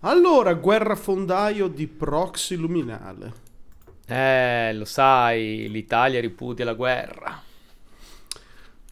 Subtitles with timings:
[0.00, 3.46] Allora, guerrafondaio di proxy luminale.
[4.06, 7.42] Eh, lo sai, l'Italia ripudia la guerra.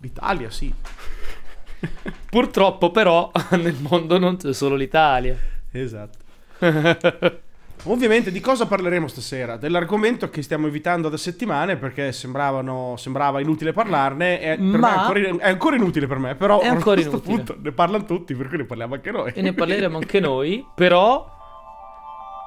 [0.01, 0.73] L'Italia, sì.
[2.29, 5.39] Purtroppo però nel mondo non c'è solo l'Italia.
[5.71, 6.25] Esatto.
[7.89, 9.57] Ovviamente di cosa parleremo stasera?
[9.57, 14.39] Dell'argomento che stiamo evitando da settimane perché sembravano, sembrava inutile parlarne.
[14.39, 17.73] Per Ma- me è ancora, è ancora inutile per me, però a questo punto ne
[17.73, 19.33] parlano tutti, per cui ne parliamo anche noi.
[19.35, 21.35] E ne parleremo anche noi, però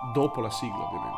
[0.01, 1.17] Dopo la sigla, ovviamente.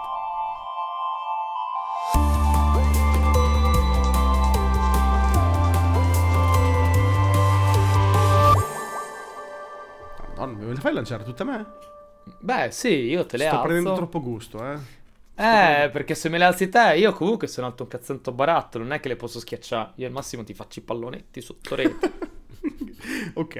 [10.29, 11.65] Madonna, me le fai lanciare tutte a me?
[12.39, 13.66] Beh, sì, io te le Sto alzo.
[13.66, 14.99] prendendo troppo gusto, eh.
[15.35, 18.91] Eh, perché se me le alzi te, io comunque sono alto un cazzento baratto, non
[18.91, 19.91] è che le posso schiacciare.
[19.95, 22.12] Io al massimo ti faccio i pallonetti sotto rete.
[23.34, 23.55] ok.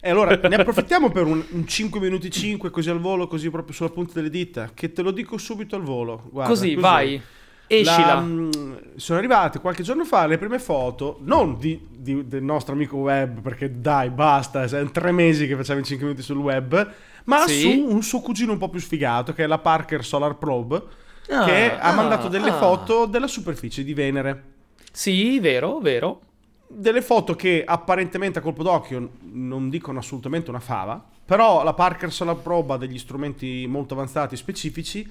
[0.00, 3.74] E allora ne approfittiamo per un, un 5 minuti 5 così al volo, così proprio
[3.74, 6.28] sulla punta delle dita, che te lo dico subito al volo.
[6.30, 7.20] Guarda, Così, vai.
[7.68, 8.06] Escila.
[8.14, 8.50] La- mm,
[8.94, 13.40] sono arrivate qualche giorno fa le prime foto, non di- di- del nostro amico web,
[13.40, 16.92] perché dai, basta, sono tre mesi che facciamo i 5 minuti sul web,
[17.26, 17.60] ma Sì.
[17.60, 20.82] su un suo cugino un po' più sfigato, che è la Parker Solar Probe,
[21.28, 22.56] Ah, che ha ah, mandato delle ah.
[22.56, 24.54] foto della superficie di Venere.
[24.92, 26.20] Sì, vero, vero.
[26.68, 32.12] Delle foto che apparentemente a colpo d'occhio non dicono assolutamente una fava, però la Parker
[32.12, 35.10] Solar Probe ha degli strumenti molto avanzati e specifici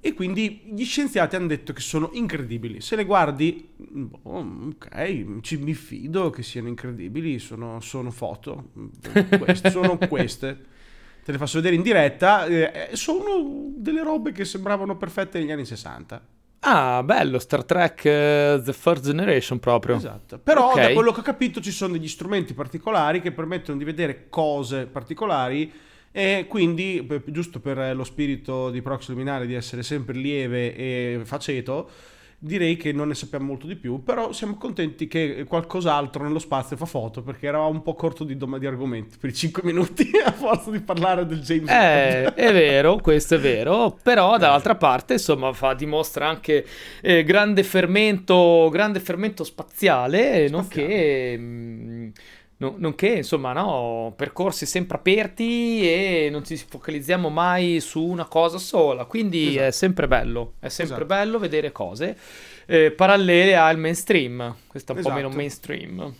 [0.00, 2.82] e quindi gli scienziati hanno detto che sono incredibili.
[2.82, 8.70] Se le guardi, boh, ok, ci, mi fido che siano incredibili, sono, sono foto,
[9.38, 10.72] queste, sono queste.
[11.24, 15.64] Te le faccio vedere in diretta, eh, sono delle robe che sembravano perfette negli anni
[15.64, 16.20] 60.
[16.60, 19.96] Ah, bello, Star Trek eh, The First Generation proprio.
[19.96, 20.38] Esatto.
[20.38, 20.80] Però Ok.
[20.80, 24.84] da quello che ho capito ci sono degli strumenti particolari che permettono di vedere cose
[24.86, 25.72] particolari
[26.10, 31.20] e quindi, p- giusto per lo spirito di Prox Luminale di essere sempre lieve e
[31.24, 31.88] faceto,
[32.44, 36.76] direi che non ne sappiamo molto di più, però siamo contenti che qualcos'altro nello spazio
[36.76, 40.10] fa foto perché eravamo un po' corto di, dom- di argomenti per i 5 minuti
[40.22, 42.34] a forza di parlare del James Eh, Webb.
[42.34, 46.66] è vero, questo è vero, però dall'altra parte, insomma, fa, dimostra anche
[47.00, 52.12] eh, grande fermento, grande fermento spaziale, nonché, mh,
[52.64, 58.58] no- nonché, insomma, no, percorsi sempre aperti e non ci focalizziamo mai su una cosa
[58.58, 59.64] sola, quindi Esatto.
[59.66, 61.06] è sempre bello, è sempre Esatto.
[61.06, 62.16] bello vedere cose
[62.66, 65.22] eh, parallele al mainstream, questo è un po' Esatto.
[65.24, 66.14] meno mainstream.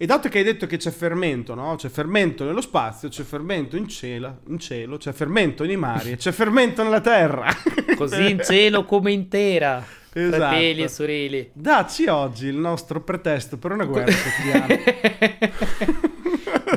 [0.00, 1.74] E dato che hai detto che c'è fermento, no?
[1.74, 6.30] C'è fermento nello spazio, c'è fermento in cielo, in cielo c'è fermento nei mari c'è
[6.30, 7.46] fermento nella terra.
[7.96, 10.36] Così in cielo come in terra, Esatto.
[10.36, 11.50] fratelli e sorelle.
[11.52, 14.66] Dacci oggi il nostro pretesto per una guerra quotidiana.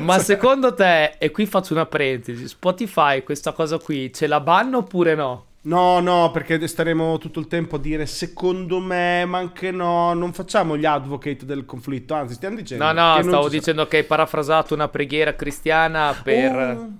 [0.02, 4.78] Ma secondo te, e qui faccio una parentesi, Spotify questa cosa qui ce la banno
[4.78, 5.46] oppure no?
[5.64, 10.32] No, no, perché staremo tutto il tempo a dire secondo me, ma anche no, non
[10.32, 12.84] facciamo gli advocate del conflitto, anzi stiamo dicendo...
[12.84, 16.56] No, no, stavo dicendo che hai parafrasato una preghiera cristiana per...
[16.56, 16.90] Oh.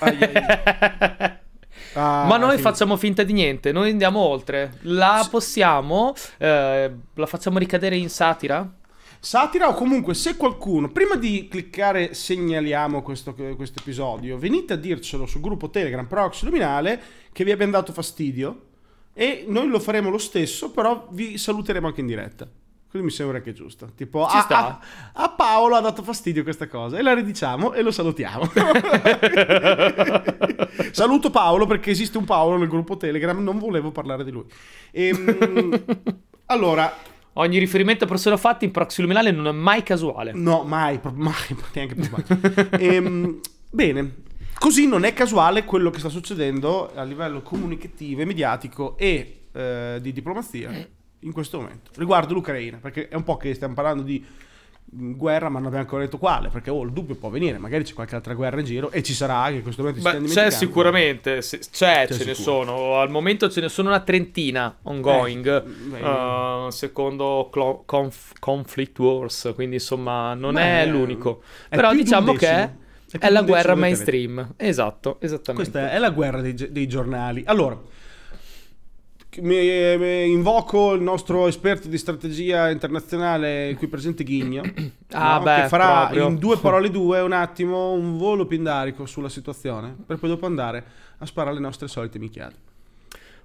[0.00, 1.40] Ai, ai.
[1.94, 2.62] Ah, Ma noi sì.
[2.62, 4.78] facciamo finta di niente, noi andiamo oltre.
[4.82, 8.70] La possiamo, eh, la facciamo ricadere in satira?
[9.18, 15.26] Satira o comunque se qualcuno, prima di cliccare segnaliamo questo, questo episodio, venite a dircelo
[15.26, 17.00] sul gruppo Telegram Prox Luminale
[17.32, 18.62] che vi abbiamo dato fastidio
[19.14, 22.48] e noi lo faremo lo stesso, però vi saluteremo anche in diretta.
[22.92, 23.88] Quindi mi sembra che è giusto.
[23.96, 24.78] Tipo, a, a-
[25.14, 28.50] a Paolo ha dato fastidio questa cosa e la ridiciamo e lo salutiamo.
[30.92, 34.44] Saluto Paolo perché esiste un Paolo nel gruppo Telegram, non volevo parlare di lui.
[34.90, 35.84] Ehm,
[36.46, 36.94] allora,
[37.36, 40.32] Ogni riferimento a persone fatte in proxy luminale non è mai casuale.
[40.34, 41.32] No, mai, mai,
[41.72, 42.38] neanche per sbaglio.
[42.78, 44.16] Ehm, bene,
[44.58, 49.98] così non è casuale quello che sta succedendo a livello comunicativo e mediatico e eh,
[50.02, 54.24] di diplomazia in questo momento riguardo l'Ucraina, perché è un po' che stiamo parlando di
[54.84, 57.84] mh, guerra, ma non abbiamo ancora detto quale, perché oh, il dubbio può venire, magari
[57.84, 60.50] c'è qualche altra guerra in giro e ci sarà, che in questo momento Beh, c'è
[60.50, 62.64] sicuramente, c'è, C'è ce ne sicuro.
[62.64, 62.96] sono.
[62.98, 65.64] Al momento ce ne sono una trentina ongoing,
[65.96, 71.42] Eh, uh, secondo Clo- Conf- Conflict Wars, quindi insomma non Beh, è l'unico.
[71.68, 72.70] è Però diciamo che è,
[73.18, 74.54] È la guerra mainstream.
[74.56, 75.70] Esatto, esattamente.
[75.70, 77.42] Questa è la guerra dei, dei giornali.
[77.46, 77.78] Allora,
[79.40, 84.62] mi, mi invoco il nostro esperto di strategia internazionale qui presente Ghigno,
[85.12, 85.42] Ah, no?
[85.42, 86.28] beh, che farà proprio.
[86.28, 90.84] in due parole due un attimo un volo pindarico sulla situazione, per poi dopo andare
[91.18, 92.70] a sparare le nostre solite minchiate.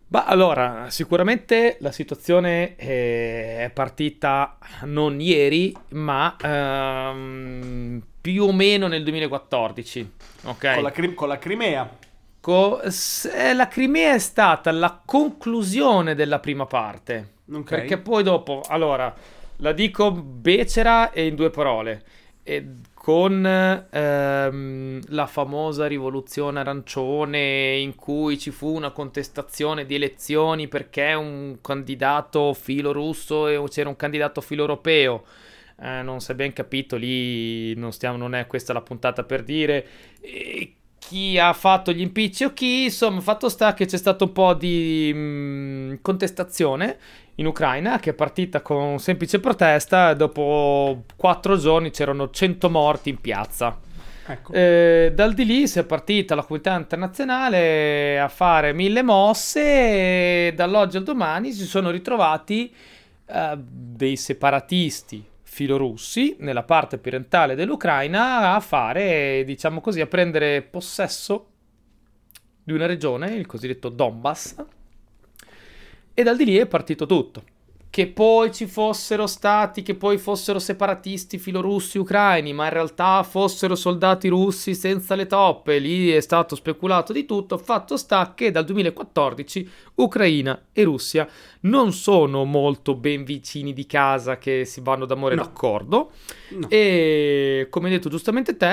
[0.09, 8.87] Bah, allora, sicuramente la situazione eh, è partita non ieri, ma ehm, più o meno
[8.87, 10.11] nel 2014.
[10.43, 10.73] Ok.
[10.75, 11.89] Con, la, con la Crimea.
[12.47, 12.81] Distacco,
[13.53, 17.35] la Crimea è stata la conclusione della prima parte.
[17.49, 17.79] Okay.
[17.79, 19.13] Perché poi dopo, allora,
[19.57, 22.03] la dico becera e in due parole.
[22.43, 30.67] E con ehm, la famosa rivoluzione arancione in cui ci fu una contestazione di elezioni
[30.67, 35.23] perché un candidato filo russo e c'era un candidato filo europeo.
[35.79, 39.43] Eh, non si è ben capito lì, non, stiamo, non è questa la puntata per
[39.43, 39.87] dire
[40.19, 40.73] e
[41.07, 44.53] chi ha fatto gli impicci o chi, insomma, fatto sta che c'è stato un po'
[44.53, 46.97] di mh, mm, contestazione
[47.35, 53.09] in Ucraina che è partita con semplice protesta e dopo quattro giorni c'erano 100 morti
[53.09, 53.79] in piazza.
[54.29, 54.51] Ecco.
[54.51, 60.53] Eh, dal di lì si è partita la comunità internazionale a fare mille mosse e
[60.53, 62.73] dall'oggi al domani si sono ritrovati
[63.25, 65.23] eh, dei separatisti
[65.57, 71.47] filorussi nella parte orientale dell'Ucraina a fare, diciamo così, a prendere possesso
[72.63, 74.55] di una regione, il cosiddetto Donbass,
[76.13, 77.43] e dal di lì è partito tutto.
[77.97, 83.73] Che poi ci fossero stati, che poi fossero separatisti filorussi ucraini, ma in realtà fossero
[83.73, 87.57] soldati russi senza le toppe, lì è stato speculato di tutto.
[87.57, 91.27] Fatto sta che dal 2014 Ucraina e Russia
[91.61, 95.41] non sono molto ben vicini di casa che si vanno d'amore no.
[95.41, 96.11] d'accordo.
[96.49, 96.69] No.
[96.69, 98.67] E come hai detto giustamente te,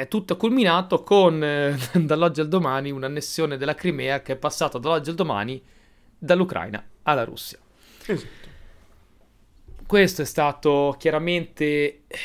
[0.00, 5.08] è tutto culminato con eh, dall'oggi al domani un'annessione della Crimea che è passata dall'oggi
[5.08, 5.62] al domani
[6.18, 7.56] dall'Ucraina alla Russia.
[8.04, 8.41] Esatto.
[9.92, 11.64] Questo è stato chiaramente
[12.06, 12.18] eh,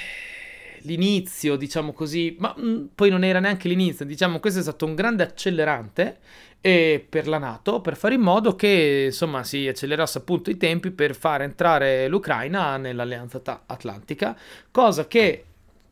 [0.83, 4.85] l'inizio, diciamo così, ma mh, mm, poi non era neanche l'inizio, diciamo questo è stato
[4.85, 6.19] un grande accelerante
[6.61, 10.91] eh, per la Nato per fare in modo che insomma si accelerasse appunto i tempi
[10.91, 14.39] per far entrare l'Ucraina nell'alleanza atlantica,
[14.71, 15.43] cosa che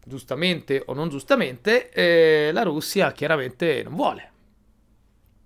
[0.06, 4.32] giustamente o non giustamente eh, la Russia chiaramente non vuole.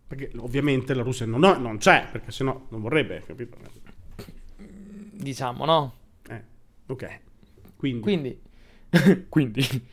[0.06, 3.58] Perché ovviamente la Russia non, non c'è, perché sennò non vorrebbe, capito?
[5.12, 5.98] Diciamo, no?
[6.90, 7.20] Ok.
[7.76, 8.02] Quindi.
[8.02, 8.40] Quindi.
[9.30, 9.88] quindi.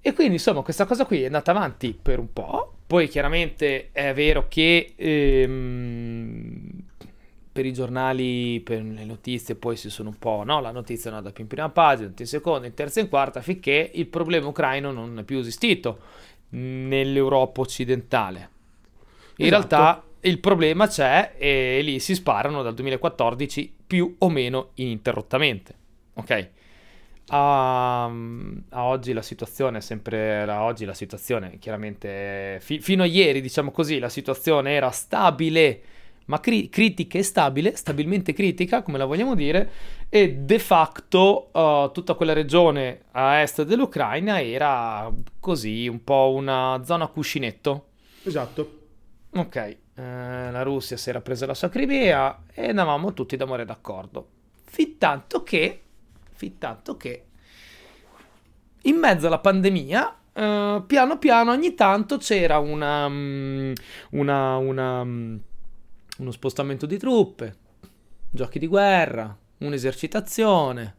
[0.00, 2.74] E quindi, insomma, questa cosa qui è andata avanti per un po'.
[2.86, 6.70] Poi, chiaramente, è vero che ehm,
[7.52, 10.60] per i giornali, per le notizie, poi si sono un po', no?
[10.60, 13.40] La notizia è andata più in prima pagina, in seconda, in terza e in quarta,
[13.40, 15.98] finché il problema ucraino non è più esistito
[16.50, 18.50] nell'Europa occidentale.
[19.36, 19.76] In esatto.
[19.76, 25.74] realtà il problema c'è e lì si sparano dal 2014 più o meno ininterrottamente.
[26.18, 26.48] Ok?
[27.30, 33.06] A, a, oggi la situazione è sempre a oggi la situazione chiaramente fi, fino a
[33.06, 35.82] ieri diciamo così la situazione era stabile
[36.24, 39.70] ma cri- critica e stabile stabilmente critica come la vogliamo dire
[40.08, 46.80] e de facto uh, tutta quella regione a est dell'Ucraina era così un po' una
[46.82, 47.88] zona cuscinetto
[48.22, 48.78] esatto
[49.30, 54.28] Ok, eh, la Russia si era presa la sua Crimea e andavamo tutti d'amore d'accordo.
[54.64, 55.82] Fin tanto che,
[56.38, 57.24] fin tanto che,
[58.82, 63.72] in mezzo alla pandemia, eh, piano piano ogni tanto c'era una, um,
[64.10, 65.40] una, una, um,
[66.18, 67.56] uno spostamento di truppe,
[68.30, 70.94] giochi di guerra, un'esercitazione,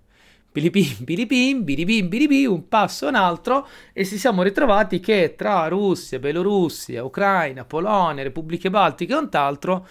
[0.51, 6.19] Bilipim, bilipim, bilipim, bilipim, un passo un altro e ci siamo ritrovati che tra Russia,
[6.19, 9.87] Bielorussia, Ucraina, Polonia, Repubbliche Baltiche e quant'altro,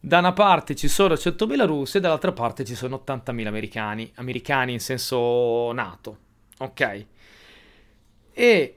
[0.00, 4.72] da una parte ci sono 100.000 russi e dall'altra parte ci sono 80.000 americani, americani
[4.72, 6.18] in senso nato,
[6.58, 7.06] ok?
[8.32, 8.74] E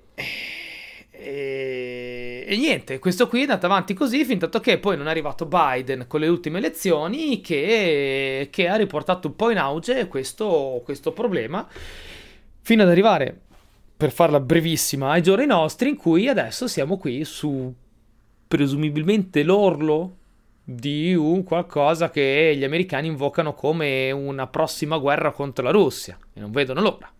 [1.25, 5.09] e, e, niente, questo qui è andato avanti così fin tanto che poi non è
[5.09, 10.81] arrivato Biden con le ultime elezioni che, che ha riportato un po' in auge questo,
[10.83, 11.65] questo problema
[12.59, 13.39] fino ad arrivare,
[13.95, 17.73] per farla brevissima, ai giorni nostri in cui adesso siamo qui su
[18.45, 20.17] presumibilmente l'orlo
[20.63, 26.39] di un qualcosa che gli americani invocano come una prossima guerra contro la Russia e
[26.39, 27.11] non vedono l'ora.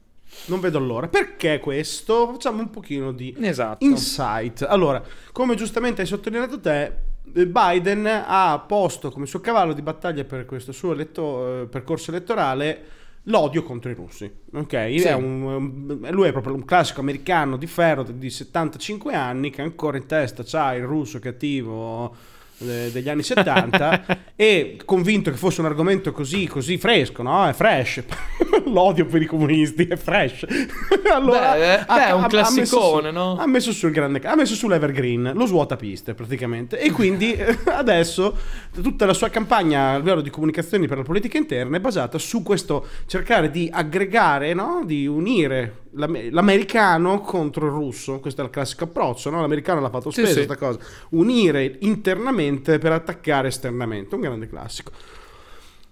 [0.46, 1.08] Non vedo l'ora.
[1.08, 2.32] Perché questo?
[2.32, 3.86] Facciamo un pochino di esatto.
[3.86, 4.66] insight.
[4.68, 6.92] Allora, come giustamente hai sottolineato te,
[7.34, 12.12] eh, Biden ha posto come suo cavallo di battaglia per questo suo eletto, eh, percorso
[12.12, 14.30] elettorale l'odio contro i russi.
[14.54, 14.72] Ok?
[15.00, 15.04] Sì.
[15.04, 19.98] È un, lui è proprio un classico americano di ferro di 75 anni che ancora
[19.98, 22.16] in testa ha il russo cattivo
[22.64, 24.06] degli anni 70
[24.36, 27.48] e convinto che fosse un argomento così, così fresco, no?
[27.48, 28.04] È fresh.
[28.66, 30.46] L'odio per i comunisti è fresh.
[31.12, 33.38] allora, beh, ha, beh, è un classicone, ha no?
[33.38, 38.36] Ha messo sul grande ha messo sull'Evergreen, lo svuotapiste praticamente e quindi adesso
[38.82, 42.42] tutta la sua campagna a livello di comunicazioni per la politica interna è basata su
[42.44, 44.84] questo cercare di aggregare, no?
[44.86, 49.42] Di unire l'americano contro il russo, questo è il classico approccio, no?
[49.42, 50.46] l'americano l'ha fatto Sì, spesso sì.
[50.46, 50.80] questa cosa,
[51.12, 54.92] unire internamente per attaccare esternamente, un grande classico.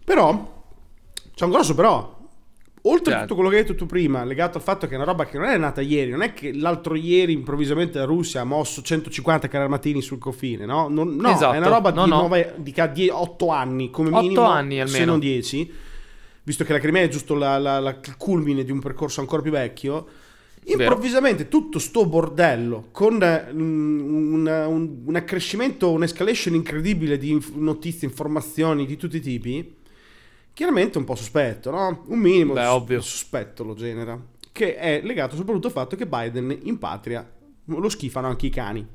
[0.03, 0.63] Però,
[1.36, 2.20] c'è un grosso però,
[2.84, 3.22] oltre a Certo.
[3.22, 5.38] tutto quello che hai detto tu prima, legato al fatto che è una roba che
[5.38, 9.48] non è nata ieri, non è che l'altro ieri improvvisamente la Russia ha mosso 150
[9.48, 10.88] carri armatini sul confine, no?
[10.89, 11.53] Non- no, Esatto.
[11.53, 12.17] è una roba No, di, no.
[12.17, 12.53] nuova-
[12.88, 15.05] di 8 anni come Otto minimo, anni se almeno.
[15.12, 15.72] non 10,
[16.43, 19.41] visto che la Crimea è giusto la- la- la- il culmine di un percorso ancora
[19.41, 20.07] più vecchio.
[20.63, 20.81] Vero.
[20.83, 24.00] Improvvisamente tutto sto bordello con eh, un,
[24.48, 29.75] un- un- accrescimento, un'escalation incredibile di inf- notizie, informazioni di tutti i tipi,
[30.53, 32.03] chiaramente un po' sospetto, no?
[32.07, 33.01] Un minimo Beh, ovvio.
[33.01, 34.19] sospetto lo genera,
[34.51, 37.27] che è legato soprattutto al fatto che Biden in patria
[37.65, 38.86] lo schifano anche i cani.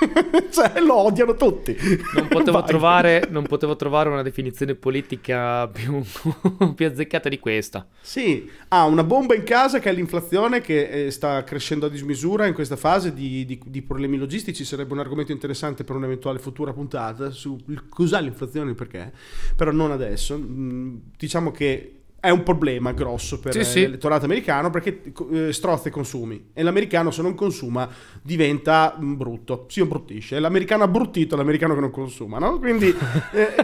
[0.50, 1.76] cioè lo odiano tutti.
[2.14, 6.02] Non potevo, trovare, non potevo trovare una definizione politica più,
[6.74, 7.86] più azzeccata di questa.
[8.00, 12.46] Sì, ha una bomba in casa che è l'inflazione che eh, sta crescendo a dismisura
[12.46, 14.64] in questa fase di, di- di problemi logistici.
[14.64, 19.12] Sarebbe un argomento interessante per un'eventuale futura puntata su cos'è l'inflazione e perché,
[19.56, 20.38] però non adesso.
[20.38, 23.80] Mm, diciamo che è un problema grosso per Sì, eh, sì.
[23.80, 25.00] l'elettorato americano perché
[25.32, 27.88] eh, strozza i consumi e l'americano se non consuma
[28.22, 30.38] diventa mm, brutto, si imbruttisce.
[30.38, 32.58] L'americano abbruttito l'americano che non consuma, no?
[32.58, 32.88] Quindi
[33.32, 33.54] eh,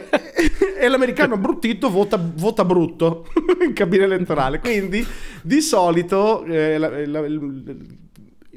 [0.80, 3.26] e l'americano abbruttito vota, vota brutto
[3.64, 4.58] in cabina elettorale.
[4.58, 5.06] Quindi
[5.42, 7.98] di solito eh, la- la- il-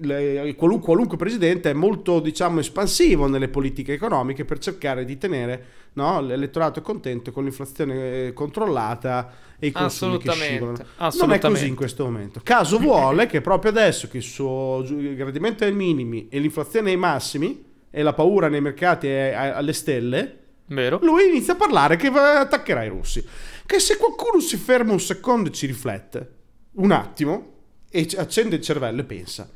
[0.01, 5.65] il- qualun- qualunque presidente è molto diciamo espansivo nelle politiche economiche per cercare di tenere
[5.94, 10.85] no, l'elettorato contento con l'inflazione eh, controllata e i consumi che scivolano.
[11.19, 12.39] Non è così in questo momento.
[12.43, 16.91] Caso vuole che proprio adesso che il suo gradimento è ai minimi e l'inflazione è
[16.93, 20.37] ai massimi e la paura nei mercati è alle stelle,
[20.67, 20.99] Vero?
[21.01, 23.25] lui inizia a parlare che attaccherà i russi.
[23.65, 26.35] Che se qualcuno si ferma un secondo e ci riflette,
[26.73, 27.53] un attimo,
[27.89, 29.49] e accende il cervello e pensa,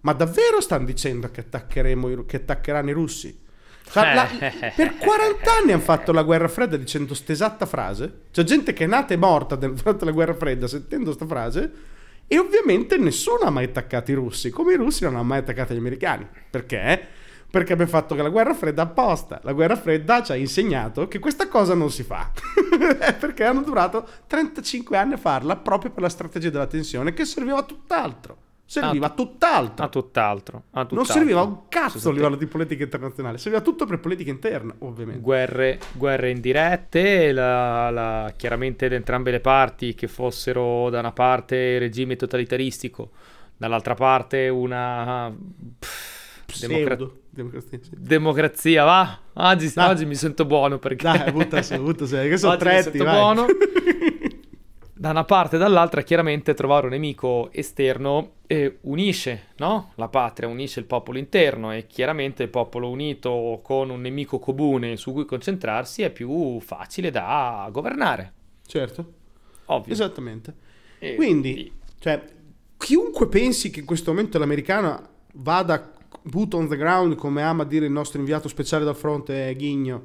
[0.00, 3.46] ma davvero stanno dicendo che, che attaccheranno i russi?
[3.90, 4.28] Cioè, la-
[4.74, 8.22] per 40 anni hanno fatto la guerra fredda dicendo st'esatta frase.
[8.30, 11.72] C'è gente che è nata e morta durante la guerra fredda sentendo sta frase.
[12.26, 15.72] E ovviamente nessuno ha mai attaccato i russi, come i russi non hanno mai attaccato
[15.72, 16.26] gli americani.
[16.50, 17.06] Perché?
[17.50, 19.40] Perché abbiamo fatto che la guerra fredda apposta.
[19.44, 22.30] La guerra fredda ci ha insegnato che questa cosa non si fa.
[23.18, 27.56] Perché hanno durato 35 anni a farla proprio per la strategia della tensione che serviva
[27.56, 28.36] a tutt'altro.
[28.70, 29.84] Serviva a tutt'altro.
[29.84, 30.56] A tutt'altro.
[30.72, 31.12] a non tutt'altro.
[31.14, 35.22] serviva un cazzo a livello di politica internazionale, serviva tutto per politica interna, ovviamente.
[35.22, 41.78] Guerre, guerre indirette, la- la- chiaramente da entrambe le parti, che fossero da una parte
[41.78, 43.10] regime totalitaristico,
[43.56, 45.34] dall'altra parte una
[45.78, 46.98] pff, democra-
[47.30, 47.78] democrazia.
[47.82, 47.90] sì.
[47.96, 48.84] democrazia.
[48.84, 49.90] Va, oggi, Dai.
[49.90, 52.90] oggi mi sento buono perché Dai, butta su, butta su, che sono Oggi mi tretti,
[52.98, 53.14] sento vai.
[53.14, 53.46] buono.
[54.98, 59.92] da una parte e dall'altra, chiaramente trovare un nemico esterno eh, unisce no?
[59.94, 64.96] la patria, unisce il popolo interno e chiaramente il popolo unito con un nemico comune
[64.96, 68.32] su cui concentrarsi è più facile da governare.
[68.66, 69.12] Certo,
[69.66, 69.92] Ovvio.
[69.92, 70.54] esattamente.
[70.98, 72.20] E Quindi, cioè,
[72.76, 75.00] chiunque pensi che in questo momento l'americana
[75.34, 80.02] vada boot on the ground, come ama dire il nostro inviato speciale dal fronte Ghigno,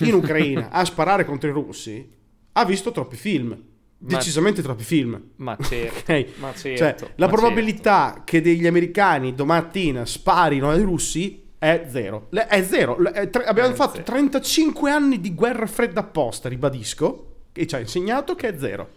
[0.00, 2.10] in Ucraina a sparare contro i russi,
[2.52, 3.70] ha visto troppi film.
[4.02, 5.20] Ma- Decisamente troppi film.
[5.36, 6.26] Ma certo, Ok?
[6.38, 12.26] ma certo, Cioè, la ma probabilità che degli americani domattina sparino ai russi è zero.
[12.30, 12.98] È zero.
[13.12, 14.04] È tre- abbiamo È fatto zero.
[14.04, 18.88] 35 anni di guerra fredda apposta, ribadisco, e ci ha insegnato che è zero.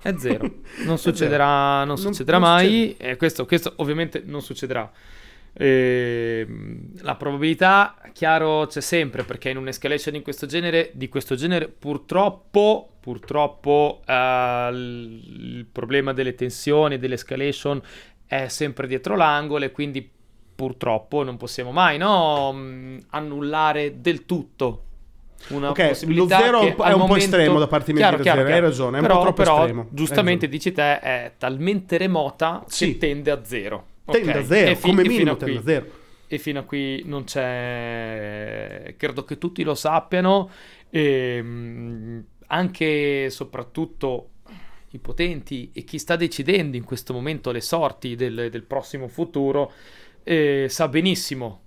[0.00, 0.48] È zero,
[0.86, 4.90] non succederà, non Non- succederà non mai, e questo, questo ovviamente non succederà.
[5.54, 11.68] Ehm, la probabilità, chiaro, c'è sempre perché in un'escalation di questo genere, di questo genere
[11.68, 17.80] purtroppo, purtroppo eh, il problema delle tensioni, dell'escalation
[18.26, 20.08] è sempre dietro l'angolo e quindi
[20.54, 24.84] purtroppo non possiamo mai no, mh, annullare del tutto
[25.48, 28.60] una Ok, lo zero è un po' momento- estremo da parte mia Chiaro, chiaro, hai
[28.60, 32.92] ragione, è un po' però, troppo però, estremo, giustamente dici te è talmente remota Sì.
[32.92, 34.36] che tende a zero Tende Ok?
[34.38, 35.86] a zero, fi- come minimo tende qui- a zero.
[36.26, 40.50] e fino a qui non c'è credo che tutti lo sappiano
[40.90, 44.30] e mh, anche e soprattutto
[44.90, 49.72] i potenti e chi sta decidendo in questo momento le sorti del, del prossimo futuro
[50.22, 51.60] eh, sa benissimo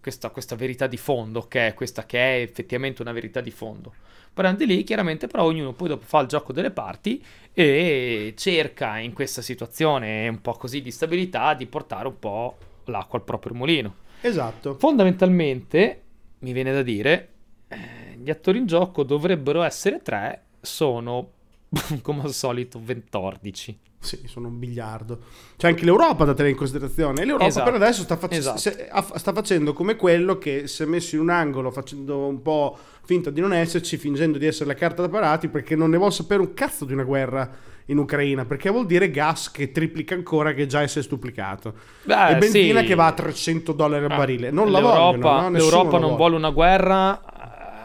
[0.00, 3.94] questa, questa verità di fondo, che è questa che è effettivamente una verità di fondo.
[4.32, 7.22] Prende lì, chiaramente, però ognuno poi dopo fa il gioco delle parti
[7.52, 13.18] e cerca in questa situazione un po' così di stabilità di portare un po' l'acqua
[13.18, 13.94] al proprio mulino.
[14.20, 14.74] Esatto.
[14.78, 16.02] Fondamentalmente,
[16.40, 17.28] mi viene da dire,
[17.68, 21.30] eh, gli attori in gioco dovrebbero essere tre, sono
[22.02, 23.78] come al solito, ventordici.
[24.02, 25.20] Sì, sono un biliardo.
[25.58, 27.22] C'è anche l'Europa da tenere in considerazione.
[27.22, 27.70] L'Europa Esatto.
[27.70, 28.56] per adesso sta, fac- Esatto.
[28.58, 32.78] se- sta facendo come quello che si è messo in un angolo facendo un po'
[33.10, 36.12] finta di non esserci, fingendo di essere la carta da parati perché non ne vuole
[36.12, 37.50] sapere un cazzo di una guerra
[37.86, 41.74] in Ucraina, perché vuol dire gas che triplica ancora che già è sestuplicato.
[42.04, 42.86] Beh, e benzina sì.
[42.86, 44.50] che va a 300 dollari al Ah, barile.
[44.52, 45.50] Non la L'Europa- vogliono, no?
[45.50, 47.20] L'Europa non vuole una guerra.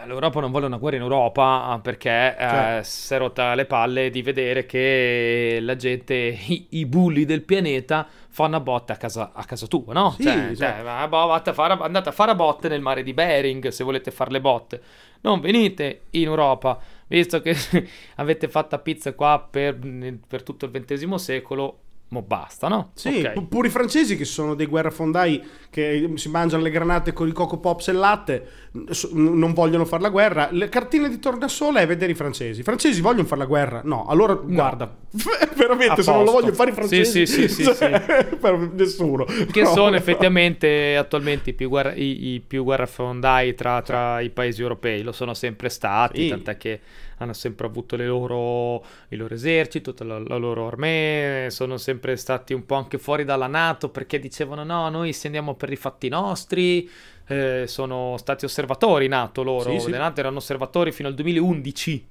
[0.04, 2.84] eh, L'Europa non vuole una guerra in Europa eh, perché eh, Certo.
[2.88, 6.14] si è rotta le palle di vedere che la gente,
[6.46, 8.06] i, i bulli del pianeta,
[8.36, 10.12] fanno a botte a casa, a casa tua, no?
[10.12, 13.70] Sì, cioè, cioè, ma boh, a fare- andate a fare botte nel mare di Bering
[13.70, 14.82] se volete fare le botte.
[15.22, 16.78] Non venite in Europa,
[17.08, 17.56] visto che
[18.18, 19.80] avete fatto pizza qua per,
[20.28, 22.92] per tutto il XX secolo, mo basta, no?
[22.94, 23.32] Sì, Ok.
[23.34, 27.32] pu- pure i francesi che sono dei guerrafondai che si mangiano le granate con i
[27.34, 30.48] coco pops e il latte, n- non vogliono fare la guerra.
[30.52, 32.62] Le cartine di tornasole è vedere i francesi.
[32.62, 33.82] I francesi vogliono fare la guerra?
[33.84, 34.96] No, allora guarda,
[35.56, 39.26] veramente se non lo vogliono fare i francesi, Sì, sì, sì, sì, cioè, per nessuno.
[39.52, 39.74] che No.
[39.74, 45.02] sono effettivamente attualmente i più, guerra- i, i più guerrafondai tra, tra i paesi europei,
[45.02, 46.30] lo sono sempre stati, Sì.
[46.30, 46.80] tant'è che
[47.18, 52.54] hanno sempre avuto le loro, il loro esercito, la, la loro armée, sono sempre stati
[52.54, 56.10] un po' anche fuori dalla Nato perché dicevano no, noi se andiamo per i fatti
[56.10, 56.90] nostri,
[57.28, 59.92] eh, sono stati osservatori NATO loro, Sì, sì.
[59.92, 62.08] le NATO erano osservatori fino al 2011,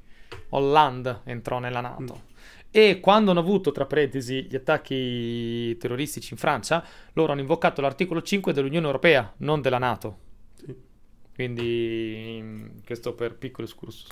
[0.50, 2.32] Hollande entrò nella NATO.
[2.76, 8.20] E quando hanno avuto, tra parentesi, gli attacchi terroristici in Francia, loro hanno invocato l'articolo
[8.20, 10.18] 5 dell'Unione Europea, non della Nato.
[10.56, 10.74] Sì.
[11.36, 14.08] Quindi, mm, questo per piccolo excursus.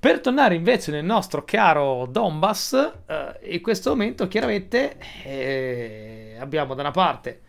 [0.00, 2.72] Per tornare invece nel nostro caro Donbass,
[3.06, 7.40] eh, in questo momento chiaramente eh, abbiamo da una parte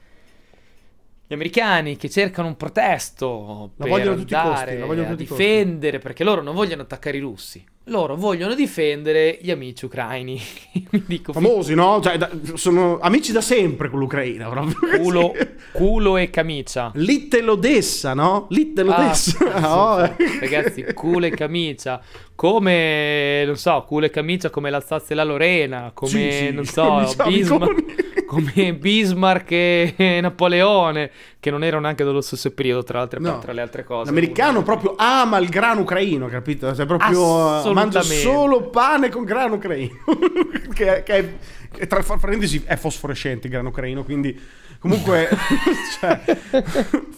[1.32, 5.14] gli americani che cercano un protesto La per vogliono tutti i costi, la vogliono a
[5.14, 5.44] i costi.
[5.44, 10.40] difendere, perché loro non vogliono attaccare i russi, loro vogliono difendere gli amici ucraini.
[11.06, 12.00] Dico, Famosi, no?
[12.02, 14.48] Cioè, da- sono amici da sempre con l'Ucraina.
[14.50, 15.00] proprio.
[15.00, 15.34] culo,
[15.74, 16.92] culo e camicia.
[16.96, 18.46] Little Odessa, no?
[18.50, 19.60] Little Ah, Odessa.
[19.60, 20.16] no?
[20.18, 22.02] sì, ragazzi, culo e camicia,
[22.36, 26.66] come non so, culo e camicia come l'Alsazia e la Lorena, come Sì, sì, non
[26.66, 33.00] so, amici Bismarck, come Bismarck e Napoleone, che non erano neanche dello stesso periodo, tra,
[33.00, 33.40] l'altre, No.
[33.40, 34.06] tra le altre cose.
[34.06, 36.74] L'americano Uno- proprio ama il grano ucraino, capito?
[36.74, 39.92] Cioè proprio eh, mangia solo pane con grano ucraino.
[40.74, 41.34] che, che è,
[41.72, 44.40] che tra parentesi è fosforescente il grano ucraino, quindi
[44.78, 45.30] comunque
[46.00, 46.22] cioè,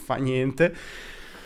[0.06, 0.74] fa niente.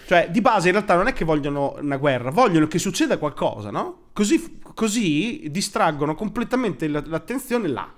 [0.05, 3.71] Cioè, di base in realtà non è che vogliono una guerra, vogliono che succeda qualcosa,
[3.71, 4.03] no?
[4.13, 7.91] Così, così distraggono completamente la- l'attenzione là,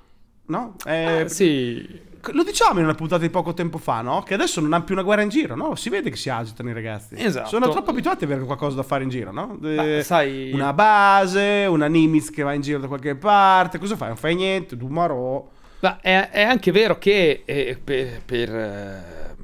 [0.46, 0.76] no?
[0.86, 4.22] Eh, Ah, sì, Lo diciamo in una puntata di poco tempo fa, no?
[4.24, 5.76] Che adesso non hanno più una guerra in giro, no?
[5.76, 7.16] Si vede che si agitano i ragazzi.
[7.18, 7.48] Esatto.
[7.50, 9.58] Sono troppo abituati ad avere qualcosa da fare in giro, no?
[9.64, 13.78] Eh, Beh, sai- Una base, una Nimitz che va in giro da qualche parte.
[13.80, 14.10] Cosa fai?
[14.10, 15.48] Non fai niente, tu marò.
[15.82, 19.36] Ma è, è anche vero che eh, per, per, eh,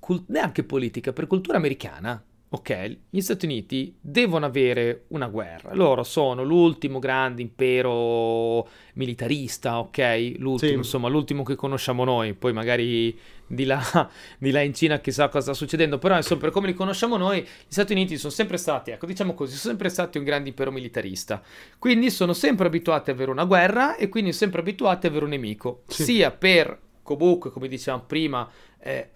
[0.00, 2.20] cul- neanche politica, per cultura americana,
[2.54, 5.74] ok, gli Stati Uniti devono avere una guerra.
[5.74, 10.34] Loro sono l'ultimo grande impero militarista, ok?
[10.36, 10.72] L'ultimo, Sì.
[10.74, 12.34] insomma, l'ultimo che conosciamo noi.
[12.34, 13.80] Poi magari di là,
[14.38, 17.40] di là in Cina chissà cosa sta succedendo, però insomma, per come li conosciamo noi,
[17.40, 20.70] gli Stati Uniti sono sempre stati, ecco, diciamo così, sono sempre stati un grande impero
[20.70, 21.42] militarista.
[21.78, 25.30] Quindi sono sempre abituati ad avere una guerra e quindi sempre abituati ad avere un
[25.30, 26.02] nemico, Sì.
[26.04, 29.10] sia per comunque, come dicevamo prima, eh,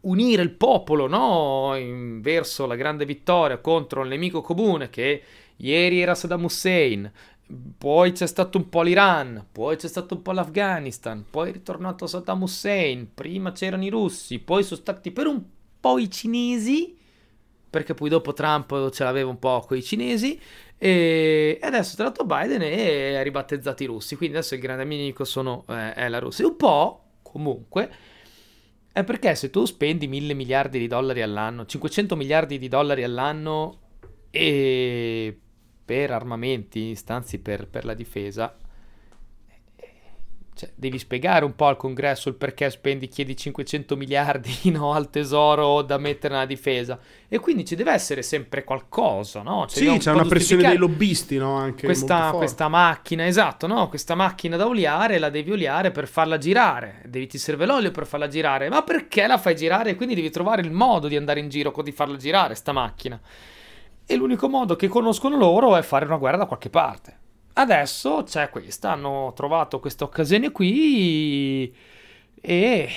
[0.00, 1.74] unire il popolo no?
[1.76, 5.22] In- verso la grande vittoria contro il nemico comune che
[5.56, 7.10] ieri era Saddam Hussein.
[7.76, 12.06] Poi c'è stato un po' l'Iran, poi c'è stato un po' l'Afghanistan, poi è ritornato
[12.06, 15.42] Saddam Hussein, prima c'erano i russi, poi sono stati per un
[15.78, 16.96] po' i cinesi,
[17.68, 20.40] perché poi dopo Trump ce l'aveva un po' con i cinesi,
[20.78, 25.24] e adesso è tornato Biden e ha ribattezzato i russi, quindi adesso il grande nemico
[25.24, 26.46] sono, eh, è la Russia.
[26.46, 27.03] Un po',
[27.34, 27.90] comunque,
[28.92, 33.80] è perché se tu spendi mille miliardi di dollari all'anno, 500 miliardi di dollari all'anno
[34.30, 35.36] e
[35.84, 38.56] per armamenti, stanzi per, per la difesa,
[40.56, 45.10] cioè, devi spiegare un po' al congresso il perché spendi, chiedi 500 miliardi no, al
[45.10, 46.98] tesoro da mettere nella difesa.
[47.28, 49.66] E quindi ci deve essere sempre qualcosa, no?
[49.66, 51.56] Cioè, Sì, c'è un po' una pressione dei lobbisti, no?
[51.56, 53.88] Anche questa, questa macchina, esatto, no?
[53.88, 57.02] Questa macchina da oliare la devi oliare per farla girare.
[57.06, 58.68] Devi ti serve l'olio per farla girare.
[58.68, 59.90] Ma perché la fai girare?
[59.90, 63.20] E quindi devi trovare il modo di andare in giro di farla girare, sta macchina.
[64.06, 67.22] E l'unico modo che conoscono loro è fare una guerra da qualche parte.
[67.56, 71.72] Adesso c'è questa, hanno trovato questa occasione qui
[72.40, 72.88] e,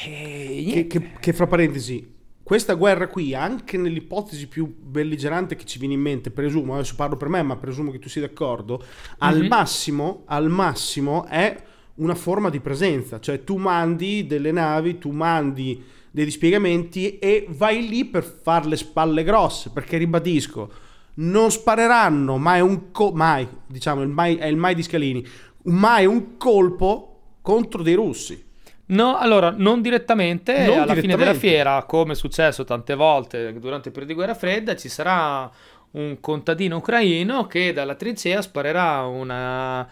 [0.71, 5.93] Che, che- che fra parentesi, questa guerra qui, anche nell'ipotesi più belligerante che ci viene
[5.93, 8.83] in mente, presumo, adesso parlo per me, ma presumo che tu sia d'accordo,
[9.19, 9.47] al Mhm.
[9.47, 11.55] massimo, al massimo è
[11.95, 17.87] una forma di presenza, cioè tu mandi delle navi, tu mandi dei dispiegamenti e vai
[17.87, 20.71] lì per fare le spalle grosse, perché ribadisco,
[21.19, 25.25] non spareranno mai un co- mai, diciamo, il mai, è il mai di Scalini,
[25.63, 28.45] mai un colpo contro dei russi.
[28.89, 31.39] No, allora, non direttamente, Non alla fine della direttamente.
[31.47, 35.49] fiera, come è successo tante volte durante il periodo di guerra fredda, ci sarà
[35.89, 39.85] un contadino ucraino che dalla trincea sparerà, una,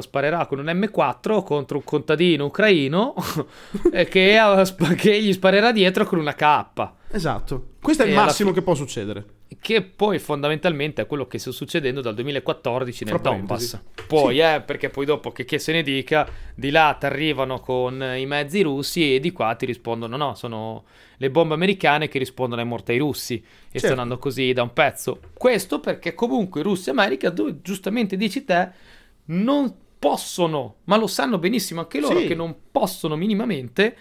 [0.00, 3.14] sparerà con un M4 contro un contadino ucraino
[4.08, 4.38] che,
[4.96, 6.88] che gli sparerà dietro con una K.
[7.10, 9.24] Esatto, questo è il E alla massimo fi- che può succedere.
[9.60, 13.80] Che poi fondamentalmente è quello che sta succedendo dal 2014 nel Fra Donbass.
[14.06, 14.40] Poi, Sì.
[14.40, 18.26] eh, perché poi dopo che, che se ne dica, di là ti arrivano con i
[18.26, 20.84] mezzi russi e di qua ti rispondono: no, sono
[21.18, 23.34] le bombe americane che rispondono ai mortai russi.
[23.36, 23.78] E Certo.
[23.86, 25.20] stanno andando così da un pezzo.
[25.34, 28.70] Questo perché comunque Russia e America, dove giustamente dici te,
[29.26, 32.26] non possono, ma lo sanno benissimo anche loro, Sì.
[32.26, 33.96] che non possono minimamente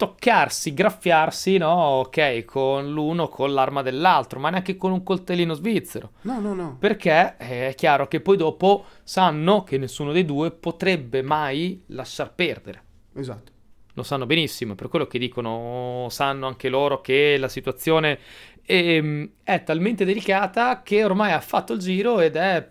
[0.00, 1.70] toccarsi, graffiarsi, no?
[1.72, 6.12] Ok, con l'uno, con l'arma dell'altro, ma neanche con un coltellino svizzero.
[6.22, 6.76] No, no, no.
[6.78, 12.82] Perché è chiaro che poi dopo sanno che nessuno dei due potrebbe mai lasciar perdere.
[13.14, 13.52] Esatto.
[13.92, 18.18] Lo sanno benissimo, è per quello che dicono, sanno anche loro che la situazione
[18.64, 22.66] ehm, è talmente delicata che ormai ha fatto il giro ed è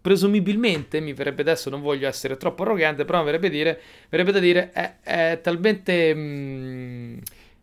[0.00, 4.38] presumibilmente, mi verrebbe adesso, non voglio essere troppo arrogante, però mi verrebbe, dire, verrebbe da
[4.38, 7.18] dire, è, è talmente, mm,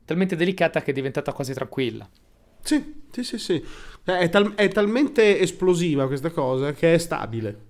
[0.06, 2.08] talmente delicata che è diventata quasi tranquilla.
[2.62, 3.66] Sì, sì, sì, sì.
[4.04, 7.66] È, tal- è talmente esplosiva questa cosa che è stabile.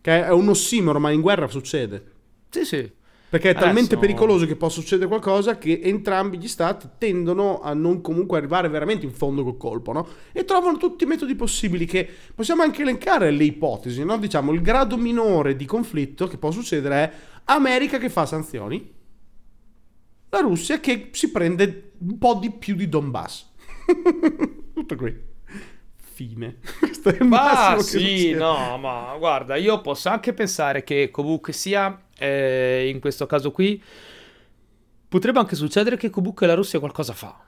[0.00, 2.12] Che è un ossimoro, ma in guerra succede.
[2.50, 2.92] Sì, sì.
[3.34, 7.74] Perché è talmente Adesso- pericoloso che può succedere qualcosa che entrambi gli stati tendono a
[7.74, 10.06] non comunque arrivare veramente in fondo col colpo, no?
[10.30, 14.18] E trovano tutti i metodi possibili che possiamo anche elencare le ipotesi, no?
[14.18, 17.12] Diciamo il grado minore di conflitto che può succedere è
[17.46, 18.88] America che fa sanzioni,
[20.28, 23.50] la Russia che si prende un po' di più di Donbass.
[24.72, 25.32] Tutto qui.
[25.96, 26.58] Fine.
[26.78, 32.00] Questo è il Ma sì, no, ma guarda, io posso anche pensare che comunque sia,
[32.18, 33.82] eh, in questo caso qui,
[35.08, 37.38] potrebbe anche succedere che comunque la Russia qualcosa fa.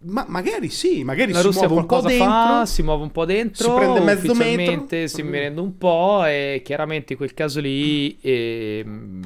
[0.00, 2.32] Ma magari sì, magari La si Russia muove un po' qualcosa dentro.
[2.32, 5.06] fa, si muove un po' dentro, si prende mezzo metro.
[5.08, 9.20] si merenda un po' e chiaramente in quel caso lì ehm,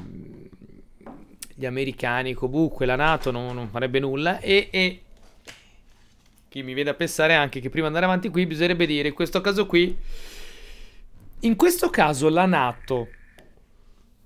[1.55, 5.03] gli americani comunque, la Nato non, non farebbe nulla e, e
[6.49, 9.15] chi mi viene a pensare anche che prima di andare avanti qui bisognerebbe dire in
[9.15, 9.95] questo caso qui,
[11.41, 13.09] in questo caso la Nato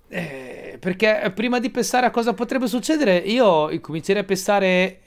[0.09, 4.99] eh, perché prima di pensare a cosa potrebbe succedere, io comincerei a pensare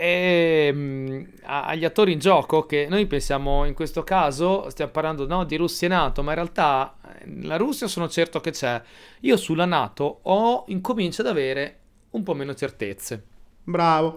[1.42, 2.66] a- agli attori in gioco.
[2.66, 6.36] Che noi pensiamo in questo caso, stiamo parlando no, di Russia e NATO, ma in
[6.36, 8.80] realtà eh, la Russia sono certo che c'è.
[9.20, 11.78] Io sulla NATO ho incomincio ad avere
[12.10, 13.22] un po' meno certezze.
[13.62, 14.14] Bravo.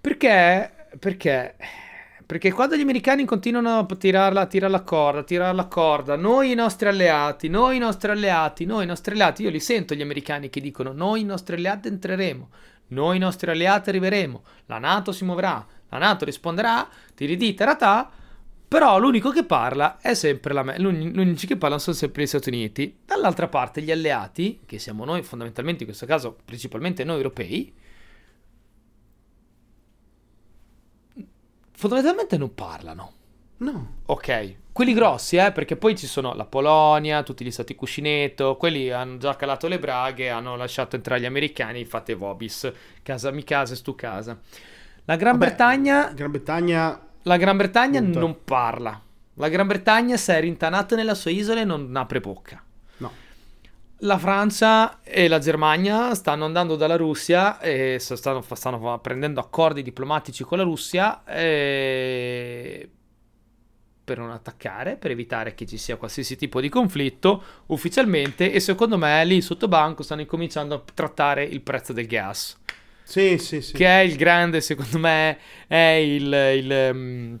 [0.00, 0.70] Perché?
[0.98, 1.56] Perché?
[2.26, 6.16] Perché quando gli americani continuano a tirarla, a tirare la corda, a tirare la corda,
[6.16, 9.94] noi i nostri alleati, noi i nostri alleati, noi i nostri alleati, io li sento
[9.94, 12.48] gli americani che dicono noi i nostri alleati entreremo,
[12.88, 18.10] noi i nostri alleati arriveremo, la Nato si muoverà, la Nato risponderà, tiridì, taratà,
[18.66, 22.22] però l'unico che parla è sempre la me- l'uni- Gli unici che parlano sono sempre
[22.22, 23.00] gli Stati Uniti.
[23.04, 27.72] Dall'altra parte gli alleati, che siamo noi fondamentalmente in questo caso, principalmente noi europei,
[31.88, 33.12] fondamentalmente non parlano.
[33.58, 33.96] No.
[34.06, 38.90] Ok, quelli grossi, eh, perché poi ci sono la Polonia, tutti gli stati cuscinetto, quelli
[38.90, 42.70] hanno già calato le braghe, hanno lasciato entrare gli americani, fate vobis,
[43.02, 44.38] casa mi casa, stu casa.
[45.04, 48.18] La Gran Vabbè, Bretagna, Gran Bretagna la Gran Bretagna Punta.
[48.18, 49.00] non parla.
[49.34, 52.62] La Gran Bretagna se è rintanata nella sua isola e non apre bocca.
[53.98, 60.44] La Francia e la Germania stanno andando dalla Russia e stanno, stanno prendendo accordi diplomatici
[60.44, 62.90] con la Russia eh,
[64.04, 68.98] per non attaccare, per evitare che ci sia qualsiasi tipo di conflitto ufficialmente e secondo
[68.98, 72.58] me lì sotto banco stanno incominciando a trattare il prezzo del gas,
[73.02, 73.72] Sì, sì, sì.
[73.72, 76.32] che è il grande, secondo me, è il...
[76.32, 77.34] il, mm,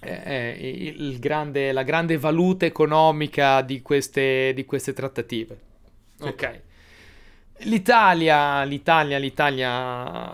[0.00, 5.58] è- il grande, la grande valuta economica di queste, di queste trattative.
[6.18, 6.28] Sì.
[6.28, 6.60] Ok.
[7.58, 10.32] L'Italia, l'Italia, l'Italia...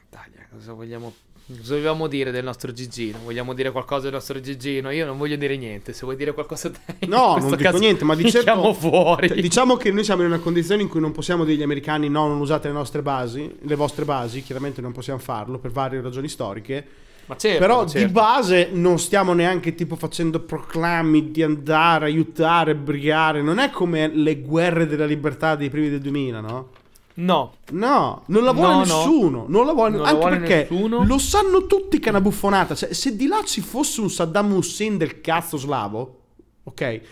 [0.00, 1.14] L'Italia, cosa vogliamo...
[1.58, 3.18] Cosa vogliamo dire del nostro Gigino?
[3.24, 4.90] Vogliamo dire qualcosa del nostro Gigino?
[4.90, 5.92] Io non voglio dire niente.
[5.92, 9.28] Se vuoi dire qualcosa te, No, non dico niente, ma di certo, fuori.
[9.28, 12.08] Cioè, diciamo che noi siamo in una condizione in cui non possiamo dire agli americani
[12.08, 16.00] no, non usate le nostre basi, le vostre basi, chiaramente non possiamo farlo per varie
[16.00, 16.86] ragioni storiche.
[17.26, 18.06] Ma certo, Però certo.
[18.06, 23.42] di base non stiamo neanche tipo facendo proclami di andare, aiutare, brigare.
[23.42, 26.68] Non è come le guerre della libertà dei primi del 2000, no?
[27.14, 28.84] No, No, non la vuole No, no.
[28.84, 29.44] nessuno.
[29.46, 31.04] Non la vuole, Non la anche vuole perché nessuno.
[31.04, 32.74] lo sanno tutti che è una buffonata.
[32.74, 36.20] Cioè, se di là ci fosse un Saddam Hussein del cazzo slavo,
[36.64, 37.02] ok, eh,